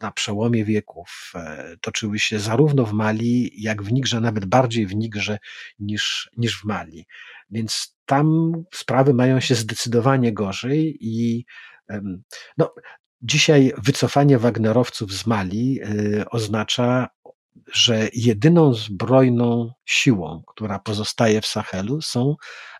[0.00, 4.94] na przełomie wieków e, toczyły się zarówno w Mali, jak w Nigrze, nawet bardziej w
[4.94, 5.38] Nigrze
[5.78, 7.06] niż, niż w Mali.
[7.50, 11.44] Więc tam sprawy mają się zdecydowanie gorzej i
[12.58, 12.74] no,
[13.22, 17.08] dzisiaj wycofanie Wagnerowców z Mali e, oznacza
[17.72, 22.36] że jedyną zbrojną siłą, która pozostaje w Sahelu, są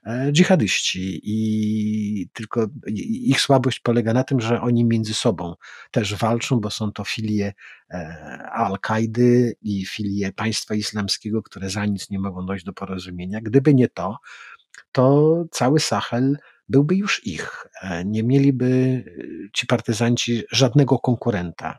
[0.07, 2.67] e, dżihadyści i tylko
[3.07, 5.55] ich słabość polega na tym, że oni między sobą
[5.91, 7.53] też walczą, bo są to filie
[7.91, 7.97] e,
[8.53, 13.41] Al-Kaidy i filie państwa islamskiego, które za nic nie mogą dojść do porozumienia.
[13.41, 14.19] Gdyby nie to,
[14.93, 17.67] to cały Sahel byłby już ich.
[17.83, 19.05] E, nie mieliby
[19.53, 21.79] ci partyzanci żadnego konkurenta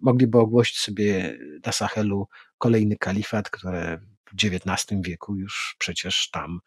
[0.00, 6.60] mogliby ogłosić sobie na Sahelu kolejny kalifat, które w XIX wieku już przecież tam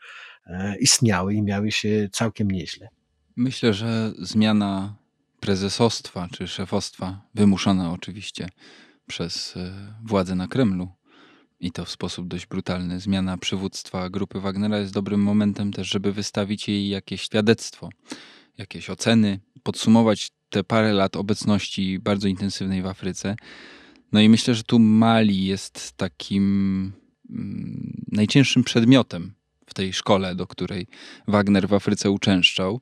[0.48, 2.88] e, istniały i miały się całkiem nieźle.
[3.36, 4.96] Myślę, że zmiana
[5.40, 8.50] prezesostwa czy szefostwa, wymuszona oczywiście
[9.08, 10.90] przez e, władze na Kremlu
[11.60, 16.14] i to w sposób dość brutalny, zmiana przywództwa grupy Wagnera jest dobrym momentem też, żeby
[16.14, 17.90] wystawić jej jakieś świadectwo,
[18.58, 23.36] jakieś oceny, podsumować te parę lat obecności bardzo intensywnej w Afryce.
[24.12, 26.92] No i myślę, że tu Mali jest takim
[27.30, 29.34] mm, najcięższym przedmiotem
[29.66, 30.88] w tej szkole, do której
[31.28, 32.82] Wagner w Afryce uczęszczał,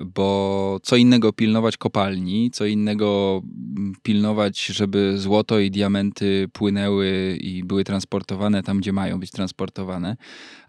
[0.00, 7.64] bo co innego pilnować kopalni, co innego mm, pilnować, żeby złoto i diamenty płynęły i
[7.64, 10.16] były transportowane tam, gdzie mają być transportowane,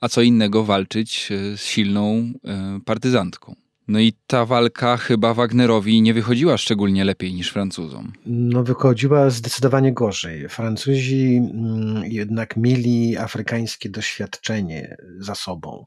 [0.01, 3.55] a co innego walczyć e, z silną e, partyzantką.
[3.89, 8.13] No i ta walka chyba Wagnerowi nie wychodziła szczególnie lepiej niż Francuzom.
[8.25, 10.49] No wychodziła zdecydowanie gorzej.
[10.49, 15.85] Francuzi mm, jednak mieli afrykańskie doświadczenie za sobą.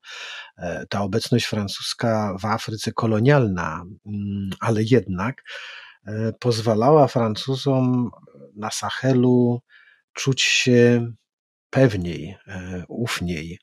[0.59, 5.43] E, ta obecność francuska w Afryce kolonialna, mm, ale jednak
[6.07, 8.11] e, pozwalała Francuzom
[8.57, 9.61] na Sahelu
[10.13, 11.13] czuć się
[11.71, 13.59] pewniej, e, ufniej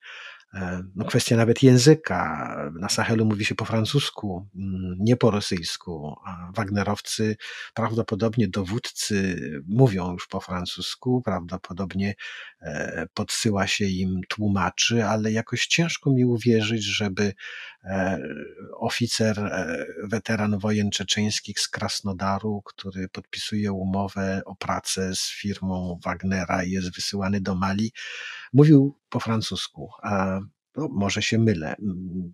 [0.95, 2.55] no kwestia nawet języka.
[2.79, 6.15] Na Sahelu mówi się po francusku, mm, nie po rosyjsku.
[6.25, 7.35] A Wagnerowcy,
[7.73, 12.15] prawdopodobnie dowódcy mówią już po francusku, prawdopodobnie
[12.61, 17.78] e, podsyła się im tłumaczy, ale jakoś ciężko mi uwierzyć, żeby e,
[18.79, 19.51] oficer,
[20.03, 26.95] weteran wojen czeczeńskich z Krasnodaru, który podpisuje umowę o pracę z firmą Wagnera i jest
[26.95, 27.91] wysyłany do Mali,
[28.53, 29.89] mówił po francusku.
[30.03, 30.39] A
[30.75, 31.75] no, może się mylę.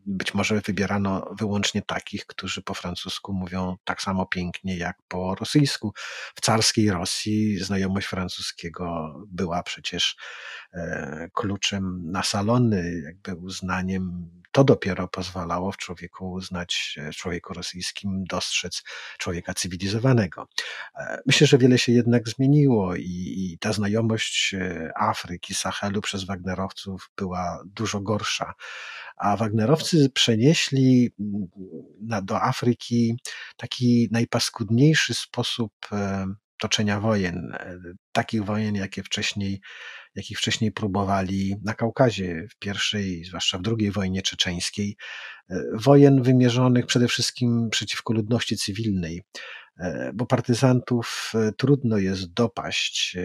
[0.06, 5.94] Być może wybierano wyłącznie takich, którzy po francusku mówią tak samo pięknie jak po rosyjsku.
[6.36, 10.16] W carskiej Rosji znajomość francuskiego była przecież
[10.74, 18.24] e, kluczem na salony, jakby uznaniem to dopiero pozwalało w człowieku uznać, w człowieku rosyjskim
[18.30, 18.84] dostrzec
[19.18, 20.48] człowieka cywilizowanego.
[20.96, 26.24] E, myślę, że wiele się jednak zmieniło i, i ta znajomość e, Afryki, Sahelu przez
[26.24, 28.54] Wagnerowców była dużo gorsza.
[29.18, 31.48] A Wagnerowcy przenieśli mm,
[32.02, 33.18] na, do Afryki
[33.58, 36.26] taki najpaskudniejszy sposób e,
[36.60, 37.58] toczenia wojen,
[38.12, 39.62] takich wojen, jakie wcześniej
[40.16, 44.98] jakich wcześniej próbowali na Kaukazie w pierwszej, zwłaszcza w drugiej wojnie czeczeńskiej,
[45.50, 49.42] e, wojen wymierzonych przede wszystkim przeciwko ludności cywilnej, e,
[50.14, 53.18] bo partyzantów e, trudno jest dopaść,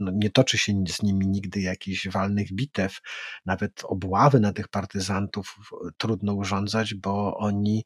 [0.00, 3.00] no, nie toczy się z nimi nigdy jakichś walnych bitew,
[3.46, 5.56] nawet obławy na tych partyzantów
[5.96, 7.84] trudno urządzać, bo oni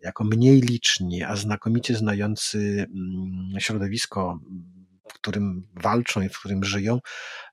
[0.00, 4.40] jako mniej liczni, a znakomicie znający mm, środowisko
[4.81, 4.81] w
[5.22, 7.00] którym walczą i w którym żyją,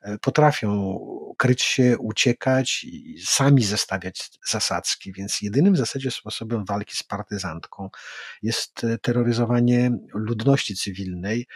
[0.01, 0.99] e, potrafią
[1.38, 5.13] kryć się, uciekać i sami zestawiać zasadzki.
[5.13, 7.89] Więc jedynym w zasadzie sposobem walki z partyzantką
[8.41, 11.47] jest e, terroryzowanie ludności cywilnej,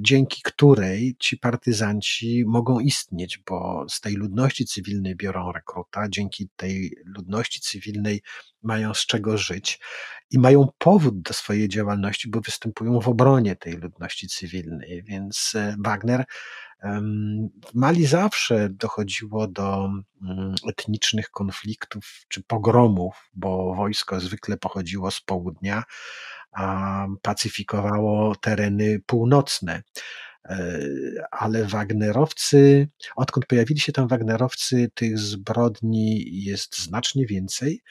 [0.00, 6.96] dzięki której ci partyzanci mogą istnieć, bo z tej ludności cywilnej biorą rekruta, dzięki tej
[7.04, 8.22] ludności cywilnej
[8.62, 9.80] mają z czego żyć
[10.30, 15.02] i mają powód do swojej działalności, bo występują w obronie tej ludności cywilnej.
[15.02, 16.24] Więc e, Wagner
[17.66, 19.90] w Mali zawsze dochodziło do
[20.22, 25.82] mm, etnicznych konfliktów czy pogromów, bo wojsko zwykle pochodziło z południa,
[26.58, 29.82] a pacyfikowało tereny północne.
[30.44, 30.78] E,
[31.30, 37.82] ale Wagnerowcy, odkąd pojawili się tam Wagnerowcy, tych zbrodni jest znacznie więcej.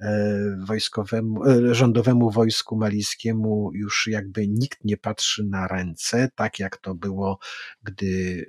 [0.00, 6.76] E, wojskowemu, e, rządowemu wojsku malijskiemu już jakby nikt nie patrzy na ręce, tak jak
[6.76, 7.38] to było,
[7.82, 8.46] gdy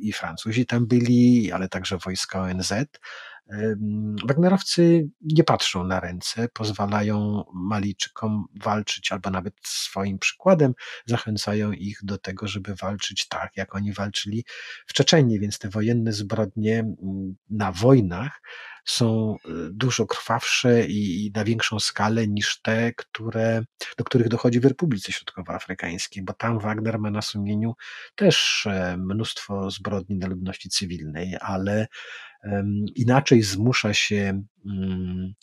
[0.00, 2.72] i Francuzi tam byli, ale także wojska ONZ
[4.24, 10.74] Wagnerowcy nie patrzą na ręce, pozwalają Malijczykom walczyć, albo nawet swoim przykładem
[11.06, 14.44] zachęcają ich do tego, żeby walczyć tak, jak oni walczyli
[14.86, 16.84] w Czeczeniu, więc te wojenne zbrodnie
[17.50, 18.40] na wojnach
[18.84, 23.64] są y, dużo krwawsze i, na większą skalę niż te, które,
[23.98, 27.74] do których dochodzi w Republice Środkowoafrykańskiej, bo tam Wagner ma na sumieniu
[28.14, 31.86] też e, mnóstwo zbrodni na ludności cywilnej, ale
[32.94, 35.34] inaczej zmusza się mm,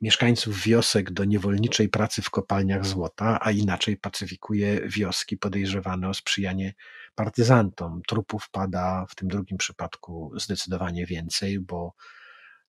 [0.00, 6.74] mieszkańców wiosek do niewolniczej pracy w kopalniach złota, a inaczej pacyfikuje wioski podejrzewane o sprzyjanie
[7.14, 8.02] partyzantom.
[8.06, 11.94] Trupów pada w tym drugim przypadku zdecydowanie więcej, bo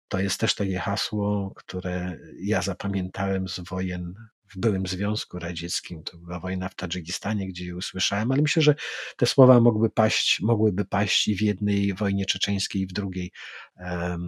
[0.08, 4.14] to jest też takie hasło, które ja zapamiętałem z wojen
[4.50, 6.04] w byłym Związku Radzieckim.
[6.04, 8.76] To była wojna w Tadżykistanie, gdzie je usłyszałem, ale myślę, że
[9.18, 13.32] te słowa mogły paść, mogłyby paść i w jednej wojnie czeczeńskiej, i w drugiej.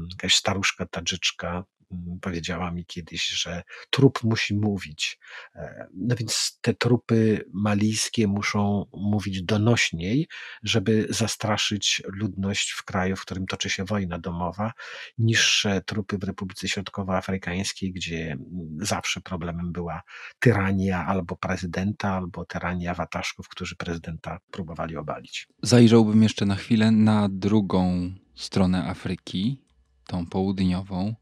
[0.10, 1.64] Jakaś staruszka tadżyczka
[2.22, 5.20] powiedziała mi kiedyś, że trup musi mówić.
[5.56, 10.28] E, no więc te trupy malijskie muszą mówić donośniej,
[10.64, 14.74] żeby zastraszyć ludność w kraju, w którym toczy się wojna domowa,
[15.18, 18.42] niż trupy w Republice Środkowoafrykańskiej, gdzie mm,
[18.82, 20.02] zawsze problemem była
[20.40, 25.48] tyrania albo prezydenta, albo tyrania wataszków, którzy prezydenta próbowali obalić.
[25.62, 29.62] Zajrzałbym jeszcze na chwilę na drugą stronę Afryki,
[30.08, 31.16] tą południową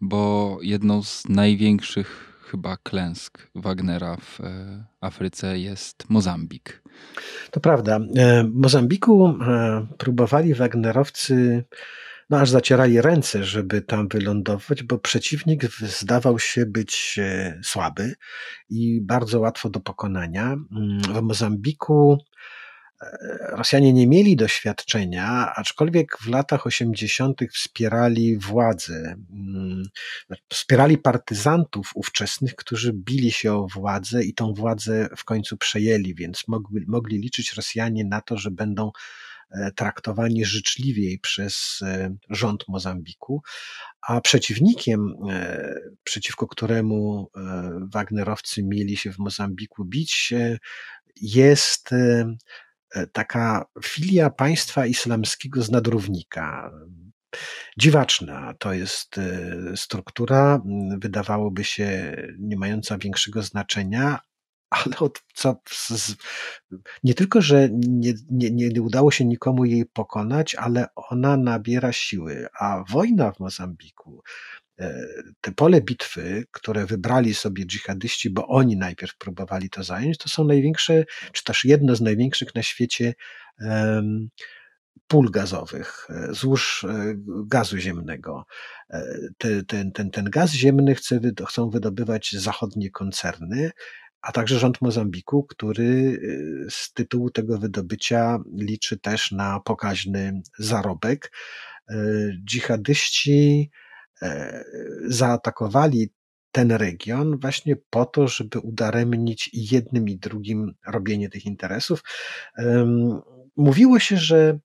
[0.00, 6.82] bo jedną z największych chyba klęsk Wagnera w e, Afryce jest Mozambik.
[7.50, 8.00] To prawda.
[8.16, 11.64] E, w Mozambiku e, próbowali Wagnerowcy,
[12.30, 17.20] no aż zacierali ręce, żeby tam wylądować, bo przeciwnik zdawał się być
[17.62, 18.14] słaby
[18.70, 20.44] i bardzo łatwo do pokonania.
[20.46, 22.18] Mm, w Mozambiku
[23.40, 27.40] Rosjanie nie mieli doświadczenia, aczkolwiek w latach 80.
[27.52, 29.82] wspierali władzę, mm,
[30.48, 36.48] wspierali partyzantów ówczesnych, którzy bili się o władzę i tą władzę w końcu przejęli, więc
[36.48, 38.90] mogli, mogli liczyć Rosjanie na to, że będą
[39.76, 41.80] traktowani życzliwiej przez
[42.30, 43.42] rząd Mozambiku,
[44.02, 45.14] a przeciwnikiem,
[46.04, 47.30] przeciwko któremu
[47.92, 50.32] Wagnerowcy mieli się w Mozambiku bić,
[51.20, 51.90] jest
[53.12, 56.70] taka filia państwa islamskiego z nadrównika.
[57.78, 59.20] Dziwaczna to jest
[59.76, 60.60] struktura,
[60.98, 64.18] wydawałoby się nie mająca większego znaczenia,
[64.70, 65.60] ale od, co,
[67.04, 72.46] nie tylko, że nie, nie, nie udało się nikomu jej pokonać, ale ona nabiera siły.
[72.60, 74.65] A wojna w Mozambiku, e,
[75.40, 80.44] te pole bitwy, które wybrali sobie dżihadyści, bo oni najpierw próbowali to zająć, to są
[80.44, 83.14] największe, czy też jedno z największych na świecie
[85.06, 87.14] pól gazowych, e, złóż e,
[87.46, 88.46] gazu ziemnego.
[89.38, 93.70] Ten, ten, ten, ten gaz ziemny chce, chcą wydobywać zachodnie koncerny,
[94.20, 96.20] a także rząd Mozambiku, który
[96.70, 101.32] z tytułu tego wydobycia liczy też na pokaźny zarobek.
[102.44, 103.85] Dżihadyści e,
[105.06, 106.10] zaatakowali
[106.52, 112.02] ten region właśnie po to, żeby udaremnić jednym i drugim robienie tych interesów.
[113.56, 114.58] Mówiło się, że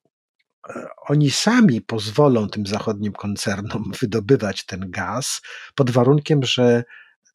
[0.69, 5.41] e, oni sami pozwolą tym zachodnim koncernom wydobywać ten gaz
[5.75, 6.83] pod warunkiem, że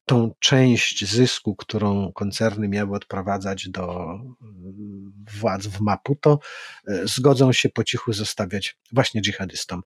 [0.05, 6.39] tą część zysku, którą koncerny miały odprowadzać do mm, władz w Maputo,
[6.87, 9.81] e, zgodzą się po cichu zostawiać właśnie dżihadystom.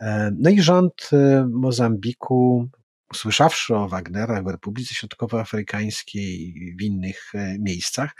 [0.00, 2.68] E, no i rząd e, Mozambiku,
[3.10, 8.16] usłyszawszy o Wagnerach w Republice Środkowoafrykańskiej i w innych miejscach,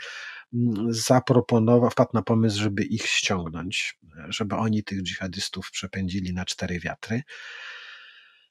[0.53, 3.99] mm, zaproponował, wpadł na pomysł, żeby ich ściągnąć,
[4.29, 7.21] żeby oni tych dżihadystów przepędzili na cztery wiatry.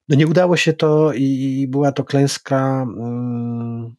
[0.09, 3.97] No nie udało się to i była to klęska um,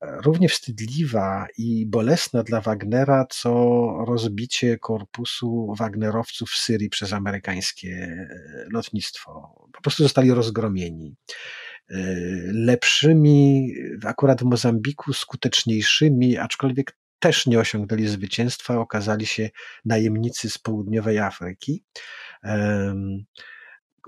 [0.00, 3.50] równie wstydliwa i bolesna dla Wagnera, co
[4.06, 8.28] rozbicie korpusu Wagnerowców w Syrii przez amerykańskie e,
[8.72, 9.30] lotnictwo.
[9.72, 11.16] Po prostu zostali rozgromieni.
[11.90, 11.96] E,
[12.52, 13.68] lepszymi,
[14.04, 19.50] akurat w Mozambiku, skuteczniejszymi, aczkolwiek też nie osiągnęli zwycięstwa, okazali się
[19.84, 21.84] najemnicy z południowej Afryki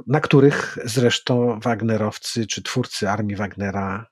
[0.06, 4.06] na których zresztą Wagnerowcy czy twórcy armii Wagnera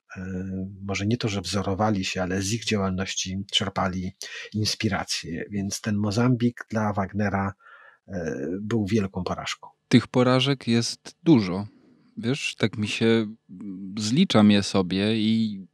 [0.83, 4.13] może nie to, że wzorowali się, ale z ich działalności czerpali
[4.53, 5.45] inspirację.
[5.51, 7.55] Więc ten Mozambik dla Wagnera
[8.09, 9.69] e, był wielką porażką.
[9.89, 11.67] Tych porażek jest dużo.
[12.17, 13.35] Wiesz, tak mi się
[13.99, 15.67] zliczam je sobie i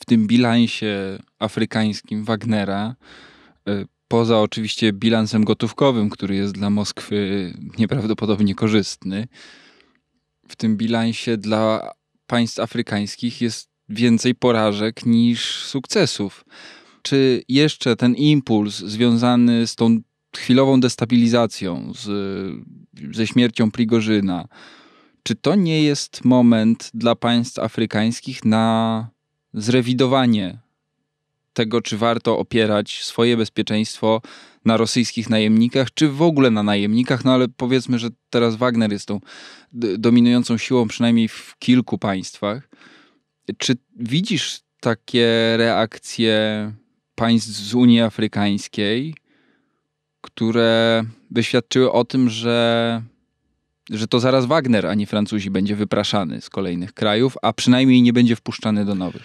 [0.00, 2.96] w tym bilansie afrykańskim Wagnera
[3.68, 9.28] e, poza oczywiście bilansem gotówkowym, który jest dla Moskwy nieprawdopodobnie korzystny,
[10.48, 11.92] w tym bilansie dla
[12.26, 16.44] państw afrykańskich jest więcej porażek niż sukcesów.
[17.02, 20.00] Czy jeszcze ten impuls związany z tą
[20.36, 22.06] chwilową destabilizacją, z,
[23.12, 24.48] ze śmiercią Prigorzyna,
[25.22, 29.08] czy to nie jest moment dla państw afrykańskich na
[29.54, 30.58] zrewidowanie
[31.52, 34.22] tego, czy warto opierać swoje bezpieczeństwo
[34.64, 39.06] na rosyjskich najemnikach, czy w ogóle na najemnikach, no ale powiedzmy, że teraz Wagner jest
[39.06, 39.20] tą
[39.98, 42.68] dominującą siłą przynajmniej w kilku państwach.
[43.58, 46.72] Czy widzisz takie reakcje
[47.14, 49.14] państw z Unii Afrykańskiej,
[50.20, 53.02] które by świadczyły o tym, że,
[53.90, 58.12] że to zaraz Wagner, a nie Francuzi będzie wypraszany z kolejnych krajów, a przynajmniej nie
[58.12, 59.22] będzie wpuszczany do nowych?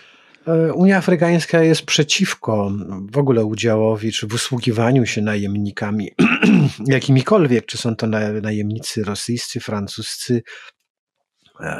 [0.47, 2.71] E, Unia Afrykańska jest przeciwko
[3.11, 6.11] w ogóle udziałowi czy wysługiwaniu się najemnikami
[6.87, 8.07] jakimikolwiek, czy są to
[8.41, 10.43] najemnicy rosyjscy, francuscy,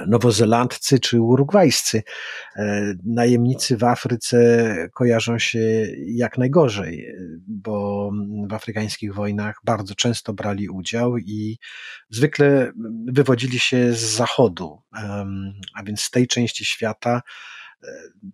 [0.07, 2.03] nowozelandcy czy urugwajscy.
[2.55, 7.07] E, najemnicy w Afryce kojarzą się jak najgorzej,
[7.47, 8.11] bo
[8.49, 11.57] w afrykańskich wojnach bardzo często brali udział i
[12.09, 12.71] zwykle
[13.07, 14.81] wywodzili się z zachodu,
[15.75, 17.21] a więc z tej części świata,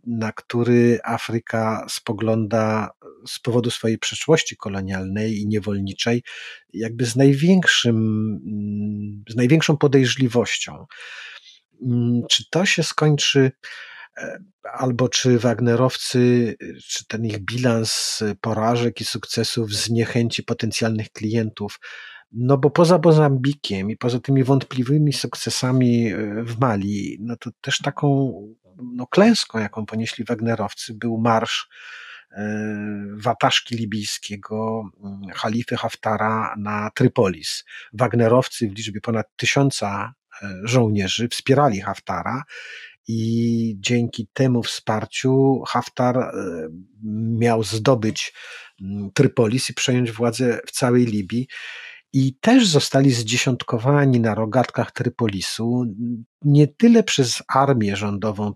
[0.08, 2.90] na który Afryka spogląda
[3.28, 6.24] z powodu swojej przeszłości kolonialnej i niewolniczej,
[6.74, 8.40] jakby z największym,
[9.30, 10.86] z największą podejrzliwością.
[12.30, 13.52] Czy to się skończy,
[14.18, 14.40] e,
[14.74, 16.56] albo czy Wagnerowcy,
[16.88, 21.80] czy ten ich bilans porażek i sukcesów zniechęci potencjalnych klientów,
[22.32, 27.78] no bo poza Mozambikiem i poza tymi wątpliwymi sukcesami e, w Mali, no to też
[27.78, 28.34] taką
[28.96, 31.70] no, klęską, jaką ponieśli Wagnerowcy, był marsz
[32.32, 32.76] e,
[33.16, 37.64] wataszki libijskiego mm, halify Haftara na Trypolis.
[37.94, 42.44] Wagnerowcy w liczbie ponad tysiąca e, żołnierzy wspierali Haftara
[43.08, 46.32] i dzięki temu wsparciu Haftar
[47.40, 48.34] miał zdobyć
[48.82, 51.48] mm, Trypolis i przejąć władzę w całej Libii.
[52.14, 55.86] I też zostali zdziesiątkowani na rogatkach Trypolisu,
[56.42, 58.54] nie tyle przez armię rządową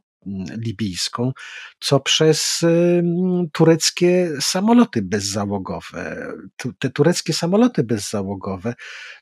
[0.57, 1.31] libijską,
[1.79, 2.61] co przez
[3.51, 6.33] tureckie samoloty bezzałogowe.
[6.79, 8.73] Te tureckie samoloty bezzałogowe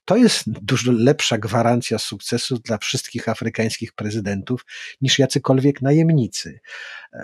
[0.05, 4.65] to jest dużo lepsza gwarancja sukcesu dla wszystkich afrykańskich prezydentów
[5.01, 6.59] niż jacykolwiek najemnicy.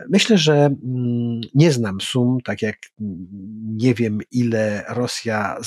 [0.10, 2.78] Myślę, że mm, nie znam sum, tak jak
[3.64, 5.58] nie wiem, ile Rosja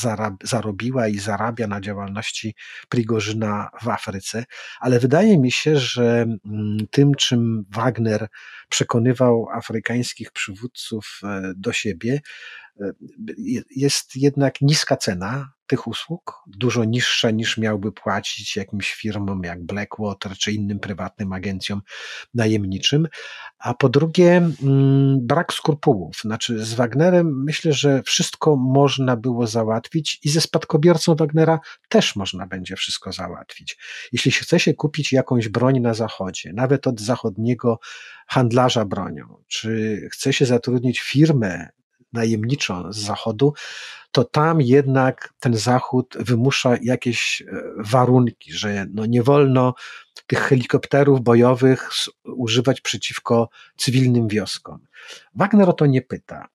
[0.45, 2.55] zarobiła i zarabia na działalności
[2.89, 4.45] Prigorzyna w Afryce,
[4.81, 8.02] ale wydaje mi się, że mm, tym, czym Wagner
[8.69, 12.21] przekonywał afrykańskich przywódców e, do siebie,
[12.81, 12.93] e,
[13.71, 20.33] jest jednak niska cena tych usług, dużo niższa niż miałby płacić jakimś firmom jak Blackwater
[20.33, 21.83] czy innym prywatnym agencjom
[22.35, 23.09] najemniczym.
[23.59, 26.17] A po drugie, mm, brak skrupułów.
[26.21, 32.47] Znaczy, z Wagnerem myślę, że wszystko można było załatwić i ze spadkobiercą Wagnera też można
[32.47, 33.79] będzie wszystko załatwić.
[34.13, 37.79] Jeśli chce się kupić jakąś broń na Zachodzie, nawet od zachodniego
[38.27, 41.69] handlarza bronią, czy chce się zatrudnić firmę
[42.13, 43.55] najemniczą z Zachodu,
[44.13, 49.75] to tam jednak ten Zachód wymusza jakieś e, warunki, że no nie wolno
[50.27, 51.91] tych helikopterów bojowych
[52.25, 54.87] używać przeciwko cywilnym wioskom.
[55.35, 56.49] Wagner o to nie pyta.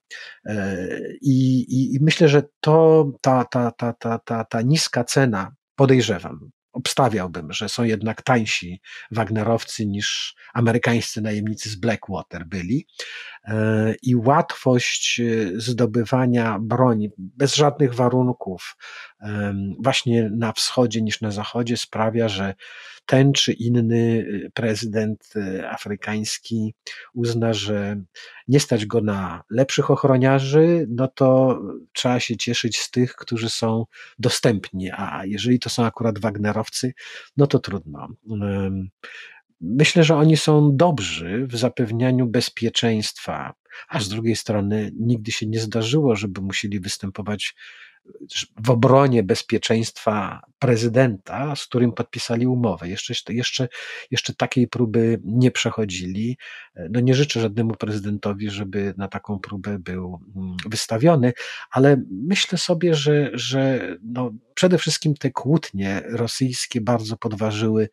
[0.46, 0.88] E,
[1.22, 6.52] I, i, i myślę, że to ta, ta, ta, ta, ta, ta niska cena, podejrzewam,
[6.78, 12.88] obstawiałbym, że są jednak tańsi Wagnerowcy niż amerykańscy najemnicy z Blackwater byli.
[13.44, 15.24] E, I łatwość e,
[15.56, 18.78] zdobywania broni bez żadnych warunków,
[19.80, 22.54] właśnie na wschodzie niż na zachodzie, sprawia, że
[23.06, 25.34] ten czy inny prezydent
[25.70, 26.74] afrykański
[27.14, 28.02] uzna, że
[28.48, 31.60] nie stać go na lepszych ochroniarzy, no to
[31.94, 33.86] trzeba się cieszyć z tych, którzy są
[34.20, 36.94] dostępni, a jeżeli to są akurat Wagnerowcy,
[37.38, 38.08] no to trudno.
[39.62, 43.54] Myślę, że oni są dobrzy w zapewnianiu bezpieczeństwa,
[43.90, 47.56] a z drugiej strony nigdy się nie zdarzyło, żeby musieli występować
[48.64, 52.90] w obronie bezpieczeństwa prezydenta, z którym podpisali umowę.
[52.90, 53.68] Jeszcze, jeszcze,
[54.12, 56.38] jeszcze takiej próby nie przechodzili.
[56.90, 61.34] No nie życzę żadnemu prezydentowi, żeby na taką próbę był mm, wystawiony,
[61.72, 67.90] ale myślę sobie, że, że no przede wszystkim te kłótnie rosyjskie bardzo podważyły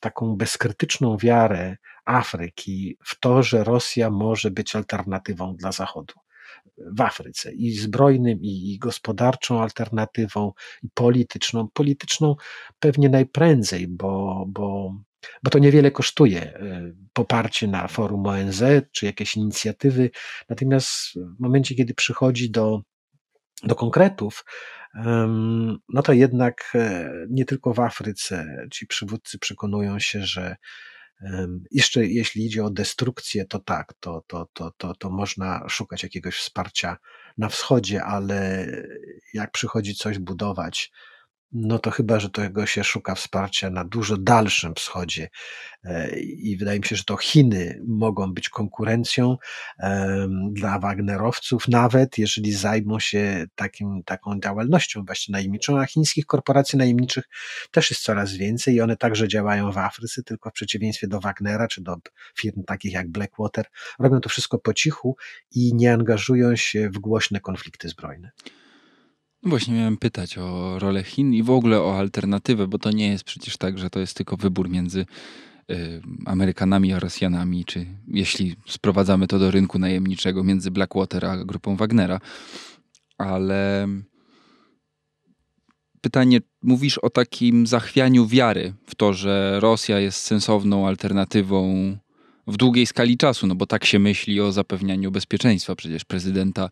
[0.00, 6.14] taką bezkrytyczną wiarę Afryki w to, że Rosja może być alternatywą dla Zachodu
[6.78, 10.52] w Afryce i zbrojnym, i gospodarczą alternatywą,
[10.82, 11.68] i polityczną.
[11.72, 12.36] Polityczną
[12.78, 14.94] pewnie najprędzej, bo, bo,
[15.42, 20.10] bo to niewiele kosztuje e, poparcie na forum ONZ czy jakieś inicjatywy.
[20.48, 22.80] Natomiast w momencie, kiedy przychodzi do,
[23.62, 24.44] do konkretów,
[25.88, 30.56] no to jednak e, nie tylko w Afryce ci przywódcy przekonują się, że
[31.70, 36.36] jeszcze jeśli idzie o destrukcję, to tak, to, to, to, to, to można szukać jakiegoś
[36.36, 36.96] wsparcia
[37.38, 38.66] na wschodzie, ale
[39.34, 40.92] jak przychodzi coś budować,
[41.52, 45.28] no to chyba, że tego się szuka wsparcia na dużo dalszym wschodzie
[45.84, 49.36] e, i wydaje mi się, że to Chiny mogą być konkurencją
[50.50, 57.24] dla Wagnerowców, nawet jeżeli zajmą się takim, taką działalnością właśnie najemniczą, a chińskich korporacji najemniczych
[57.70, 61.68] też jest coraz więcej i one także działają w Afryce, tylko w przeciwieństwie do Wagnera
[61.68, 61.96] czy do
[62.38, 63.66] firm takich jak Blackwater,
[63.98, 65.16] robią to wszystko po cichu
[65.50, 68.30] i nie angażują się w głośne konflikty zbrojne.
[69.42, 73.08] No właśnie miałem pytać o rolę Chin i w ogóle o alternatywę, bo to nie
[73.08, 75.06] jest przecież tak, że to jest tylko wybór między
[75.70, 81.76] y, Amerykanami a Rosjanami, czy jeśli sprowadzamy to do rynku najemniczego między Blackwater a grupą
[81.76, 82.20] Wagnera.
[83.18, 83.88] Ale
[86.00, 91.96] pytanie, mówisz o takim zachwianiu wiary w to, że Rosja jest sensowną alternatywą
[92.50, 96.70] w długiej skali czasu, no bo tak się myśli o zapewnianiu bezpieczeństwa przecież prezydenta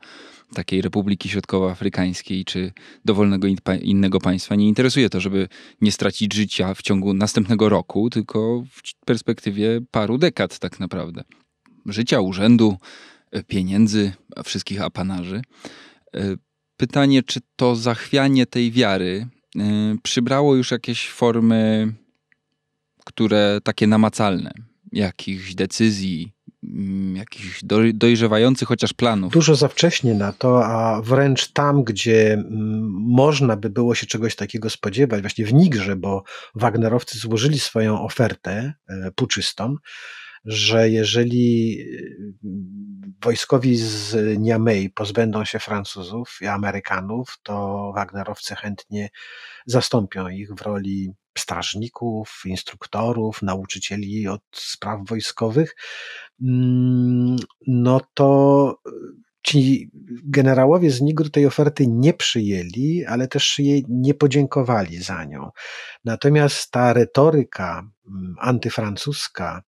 [0.54, 2.72] takiej Republiki Środkowoafrykańskiej czy
[3.04, 3.48] dowolnego
[3.82, 4.54] innego państwa.
[4.54, 5.48] Nie interesuje to, żeby
[5.80, 11.24] nie stracić życia w ciągu następnego roku, tylko w perspektywie paru dekad tak naprawdę.
[11.86, 12.76] Życia, urzędu,
[13.30, 14.12] e, pieniędzy,
[14.44, 15.42] wszystkich apanarzy.
[16.16, 16.36] E,
[16.76, 19.26] pytanie, czy to zachwianie tej wiary
[19.56, 21.92] e, przybrało już jakieś formy,
[23.04, 24.52] które takie namacalne,
[24.92, 26.32] jakichś decyzji,
[26.64, 27.64] mm, jakichś
[27.94, 29.32] dojrzewających chociaż planów.
[29.32, 34.36] Dużo za wcześnie na to, a wręcz tam, gdzie mm, można by było się czegoś
[34.36, 36.22] takiego spodziewać, właśnie w Nigrze, bo
[36.54, 39.76] Wagnerowcy złożyli swoją ofertę e, puczystom,
[40.44, 41.78] że jeżeli
[43.22, 49.08] wojskowi z Niamey pozbędą się Francuzów i Amerykanów, to Wagnerowcy chętnie
[49.66, 55.76] zastąpią ich w roli strażników, instruktorów, nauczycieli od spraw wojskowych,
[56.42, 57.36] mm,
[57.66, 58.80] no to
[59.48, 59.90] ci
[60.24, 65.50] generałowie z Nigru tej oferty nie przyjęli, ale też jej nie podziękowali za nią.
[66.04, 69.62] Natomiast ta retoryka mm, antyfrancuska,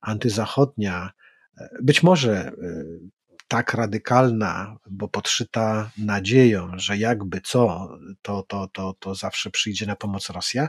[0.00, 1.10] antyzachodnia,
[1.58, 2.52] e, być może e,
[3.52, 7.88] tak radykalna, bo podszyta nadzieją, że jakby co,
[8.22, 10.68] to, to, to, to zawsze przyjdzie na pomoc Rosja.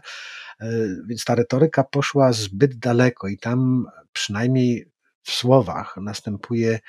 [0.59, 0.69] E,
[1.07, 6.79] więc ta retoryka poszła zbyt daleko i tam przynajmniej w słowach następuje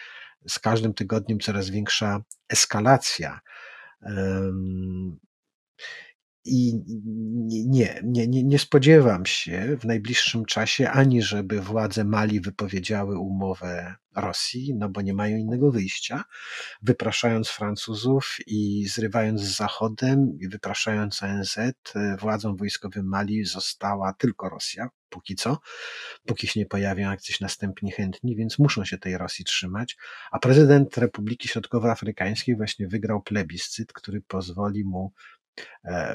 [0.49, 3.40] z każdym tygodniem coraz większa eskalacja.
[6.45, 6.82] I
[7.49, 13.95] nie, nie, nie, nie spodziewam się w najbliższym czasie ani, żeby władze Mali wypowiedziały umowę
[14.16, 16.24] Rosji, no bo nie mają innego wyjścia,
[16.82, 21.59] wypraszając Francuzów i zrywając z Zachodem i wypraszając ONZ,
[22.18, 25.59] władzą wojskowym Mali została tylko Rosja, póki co,
[26.26, 29.97] póki się nie pojawią jacyś następni chętni, więc muszą się tej Rosji trzymać.
[30.30, 35.12] A prezydent Republiki Środkowoafrykańskiej właśnie wygrał plebiscyt, który pozwoli mu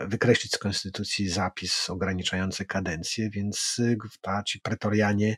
[0.08, 5.38] wykreślić z konstytucji zapis ograniczający kadencję, więc y, ta, ci pretorianie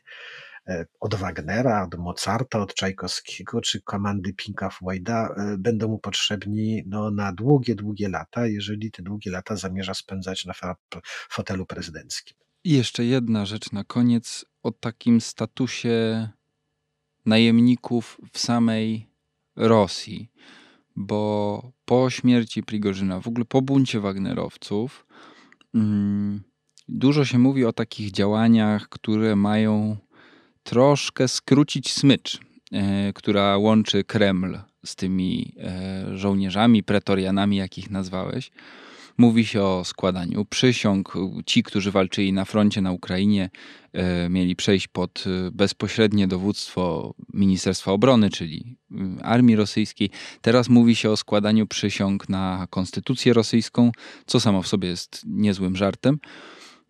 [0.68, 6.82] e, od Wagnera, od Mozarta, od Czajkowskiego czy komandy Pinka Floyda e, będą mu potrzebni
[6.86, 10.52] no, na długie, długie lata, jeżeli te długie lata zamierza spędzać na
[11.30, 12.36] fotelu prezydenckim.
[12.64, 16.28] I jeszcze jedna rzecz na koniec o takim statusie
[17.26, 19.08] najemników w samej
[19.56, 20.32] Rosji
[20.96, 25.06] bo po śmierci Prigorzyna, w ogóle po buncie Wagnerowców,
[25.74, 26.42] mm,
[26.88, 29.96] dużo się mówi o takich działaniach, które mają
[30.62, 32.40] troszkę skrócić smycz,
[32.72, 38.50] e, która łączy Kreml z tymi e, żołnierzami, pretorianami, jakich nazwałeś.
[39.18, 41.14] Mówi się o składaniu przysiąg.
[41.46, 43.50] Ci, którzy walczyli na froncie na Ukrainie,
[43.92, 50.10] e, mieli przejść pod e, bezpośrednie dowództwo Ministerstwa Obrony, czyli mm, armii rosyjskiej.
[50.40, 53.92] Teraz mówi się o składaniu przysiąg na konstytucję rosyjską,
[54.26, 56.18] co samo w sobie jest niezłym żartem.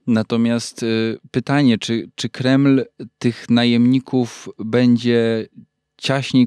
[0.06, 0.86] Natomiast e,
[1.30, 2.84] pytanie, czy, czy Kreml
[3.18, 5.48] tych najemników będzie
[6.02, 6.46] ciaśniej,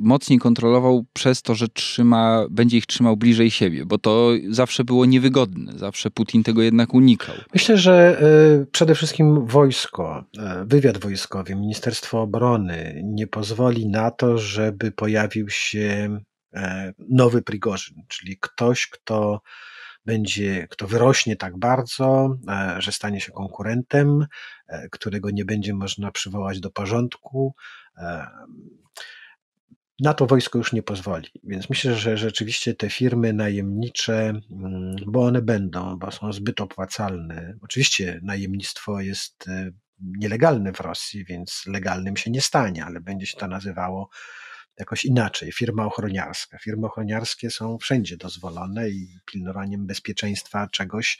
[0.00, 5.06] mocniej kontrolował przez to, że trzyma, będzie ich trzymał bliżej siebie, bo to zawsze było
[5.06, 7.34] niewygodne, zawsze Putin tego jednak unikał.
[7.54, 8.22] Myślę, że
[8.62, 15.50] y, przede wszystkim wojsko, y, wywiad wojskowy, Ministerstwo Obrony nie pozwoli na to, żeby pojawił
[15.50, 16.18] się
[16.56, 16.60] y,
[17.08, 19.40] nowy Prigorzyn, czyli ktoś, kto
[20.06, 22.36] będzie, kto wyrośnie tak bardzo,
[22.78, 24.26] że stanie się konkurentem,
[24.90, 27.54] którego nie będzie można przywołać do porządku,
[30.00, 31.28] na to wojsko już nie pozwoli.
[31.44, 37.54] Więc myślę, że rzeczywiście te firmy najemnicze, mm, bo one będą, bo są zbyt opłacalne.
[37.62, 39.70] Oczywiście najemnictwo jest e,
[40.00, 44.08] nielegalne w Rosji, więc legalnym się nie stanie, ale będzie się to nazywało
[44.78, 45.52] jakoś inaczej.
[45.52, 46.58] Firma ochroniarska.
[46.58, 51.18] Firmy ochroniarskie są wszędzie dozwolone i pilnowaniem bezpieczeństwa czegoś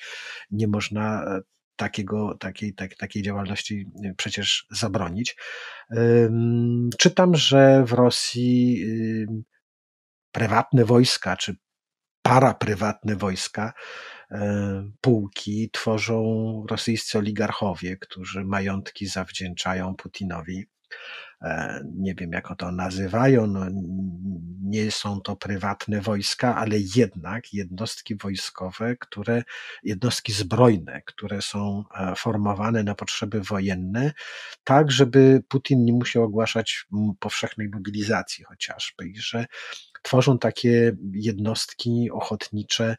[0.51, 1.41] nie można e,
[1.77, 5.37] takiego, takiej, tak, takiej działalności e, przecież zabronić.
[6.99, 8.85] Czytam, że w Rosji
[10.33, 11.57] prywatne wojska, czy
[12.23, 13.73] paraprywatne wojska,
[14.31, 16.23] e, pułki tworzą
[16.71, 20.67] rosyjscy oligarchowie, którzy majątki zawdzięczają Putinowi.
[21.45, 23.67] E, nie wiem jak to nazywają, no,
[24.63, 29.43] nie są to prywatne wojska, ale jednak jednostki wojskowe, które,
[29.83, 34.13] jednostki zbrojne, które są e, formowane na potrzeby wojenne,
[34.65, 36.87] tak żeby Putin nie musiał ogłaszać
[37.21, 39.47] powszechnej mobilizacji chociażby i że
[40.03, 42.97] tworzą takie jednostki ochotnicze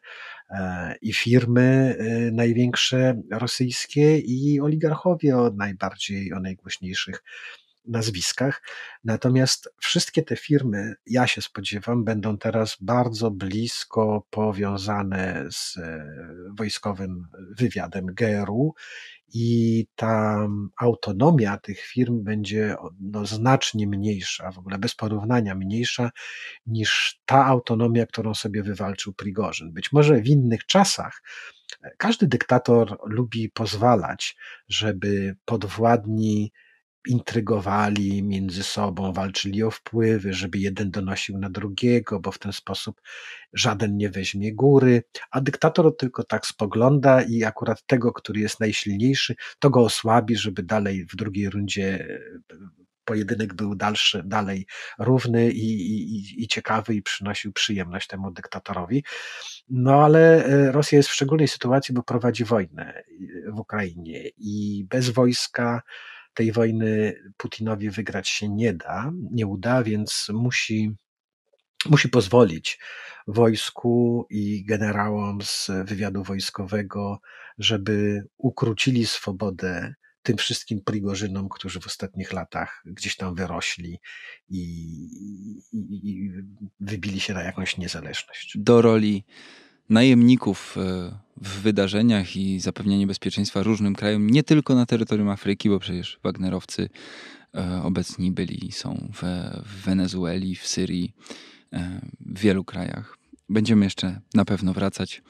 [0.50, 1.96] e, i firmy
[2.32, 7.22] największe rosyjskie i oligarchowie o najbardziej, o najgłośniejszych
[7.88, 8.62] nazwiskach.
[9.04, 16.06] Natomiast wszystkie te firmy, ja się spodziewam, będą teraz bardzo blisko powiązane z e,
[16.58, 17.26] wojskowym
[17.58, 18.74] wywiadem GRU
[19.34, 20.46] i ta
[20.80, 26.10] autonomia tych firm będzie no, znacznie mniejsza, w ogóle bez porównania mniejsza
[26.66, 29.72] niż ta autonomia, którą sobie wywalczył Prigorzyn.
[29.72, 31.22] Być może w innych czasach
[31.82, 34.36] e, każdy dyktator lubi pozwalać,
[34.68, 36.52] żeby podwładni
[37.06, 43.00] intrygowali między sobą, walczyli o wpływy, żeby jeden donosił na drugiego, bo w ten sposób
[43.52, 49.34] żaden nie weźmie góry, a dyktator tylko tak spogląda i akurat tego, który jest najsilniejszy,
[49.58, 52.06] to go osłabi, żeby dalej w drugiej rundzie
[52.52, 52.56] e,
[53.06, 54.66] pojedynek był dalszy, dalej
[54.98, 59.04] równy i, i, i ciekawy i przynosił przyjemność temu dyktatorowi.
[59.68, 63.02] No ale e, Rosja jest w szczególnej sytuacji, bo prowadzi wojnę
[63.52, 65.82] w Ukrainie i bez wojska
[66.36, 70.90] tej wojny Putinowi wygrać się nie da, nie uda, więc musi,
[71.86, 72.78] musi pozwolić
[73.26, 77.20] wojsku i generałom z wywiadu wojskowego,
[77.58, 84.00] żeby ukrócili swobodę tym wszystkim Prigorzynom, którzy w ostatnich latach gdzieś tam wyrośli
[84.48, 84.62] i,
[85.72, 86.30] i, i
[86.80, 88.58] wybili się na jakąś niezależność.
[88.58, 89.24] Do roli
[89.88, 90.80] najemników e,
[91.36, 96.88] w wydarzeniach i zapewnianie bezpieczeństwa różnym krajom, nie tylko na terytorium Afryki, bo przecież Wagnerowcy
[97.54, 99.22] e, obecni byli, są w,
[99.66, 101.12] w Wenezueli, w Syrii,
[101.72, 103.18] e, w wielu krajach.
[103.48, 105.22] Będziemy jeszcze na pewno wracać.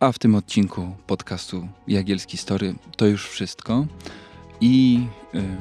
[0.00, 3.86] A w tym odcinku podcastu Jagielski Story to już wszystko.
[4.64, 5.06] I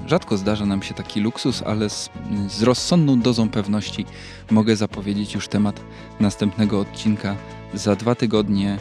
[0.08, 2.10] rzadko zdarza nam się taki luksus, ale z,
[2.48, 4.06] z rozsądną dozą pewności
[4.52, 5.82] mogę zapowiedzieć już temat
[6.20, 7.36] następnego odcinka.
[7.74, 8.78] Za dwa tygodnie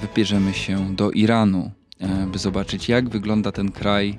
[0.00, 1.70] wybierzemy się do Iranu,
[2.00, 4.16] e, by zobaczyć, jak wygląda ten kraj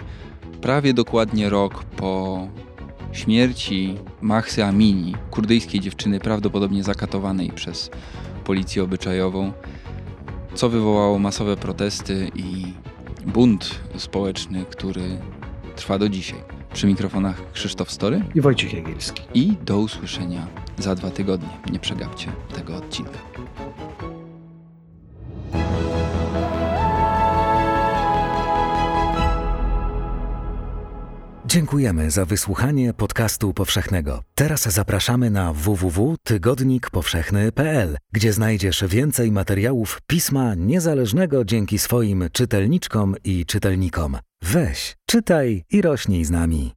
[0.62, 2.48] prawie dokładnie rok po
[3.12, 7.90] śmierci Mahsy Amini, kurdyjskiej dziewczyny prawdopodobnie zakatowanej przez
[8.44, 9.54] policję obyczajową,
[10.56, 12.74] co wywołało masowe protesty i
[13.26, 15.20] bunt społeczny, który
[15.76, 16.40] trwa do dzisiaj.
[16.74, 19.24] Przy mikrofonach Krzysztof Story i Wojciech Jagielski.
[19.34, 20.48] I do usłyszenia
[20.78, 21.50] za dwa tygodnie.
[21.72, 23.20] Nie przegapcie tego odcinka.
[31.50, 34.24] Dziękujemy za wysłuchanie podcastu powszechnego.
[34.36, 44.18] Teraz zapraszamy na www.tygodnikpowszechny.pl, gdzie znajdziesz więcej materiałów pisma niezależnego dzięki swoim czytelniczkom i czytelnikom.
[44.42, 46.74] Weź, czytaj i rośnij z nami.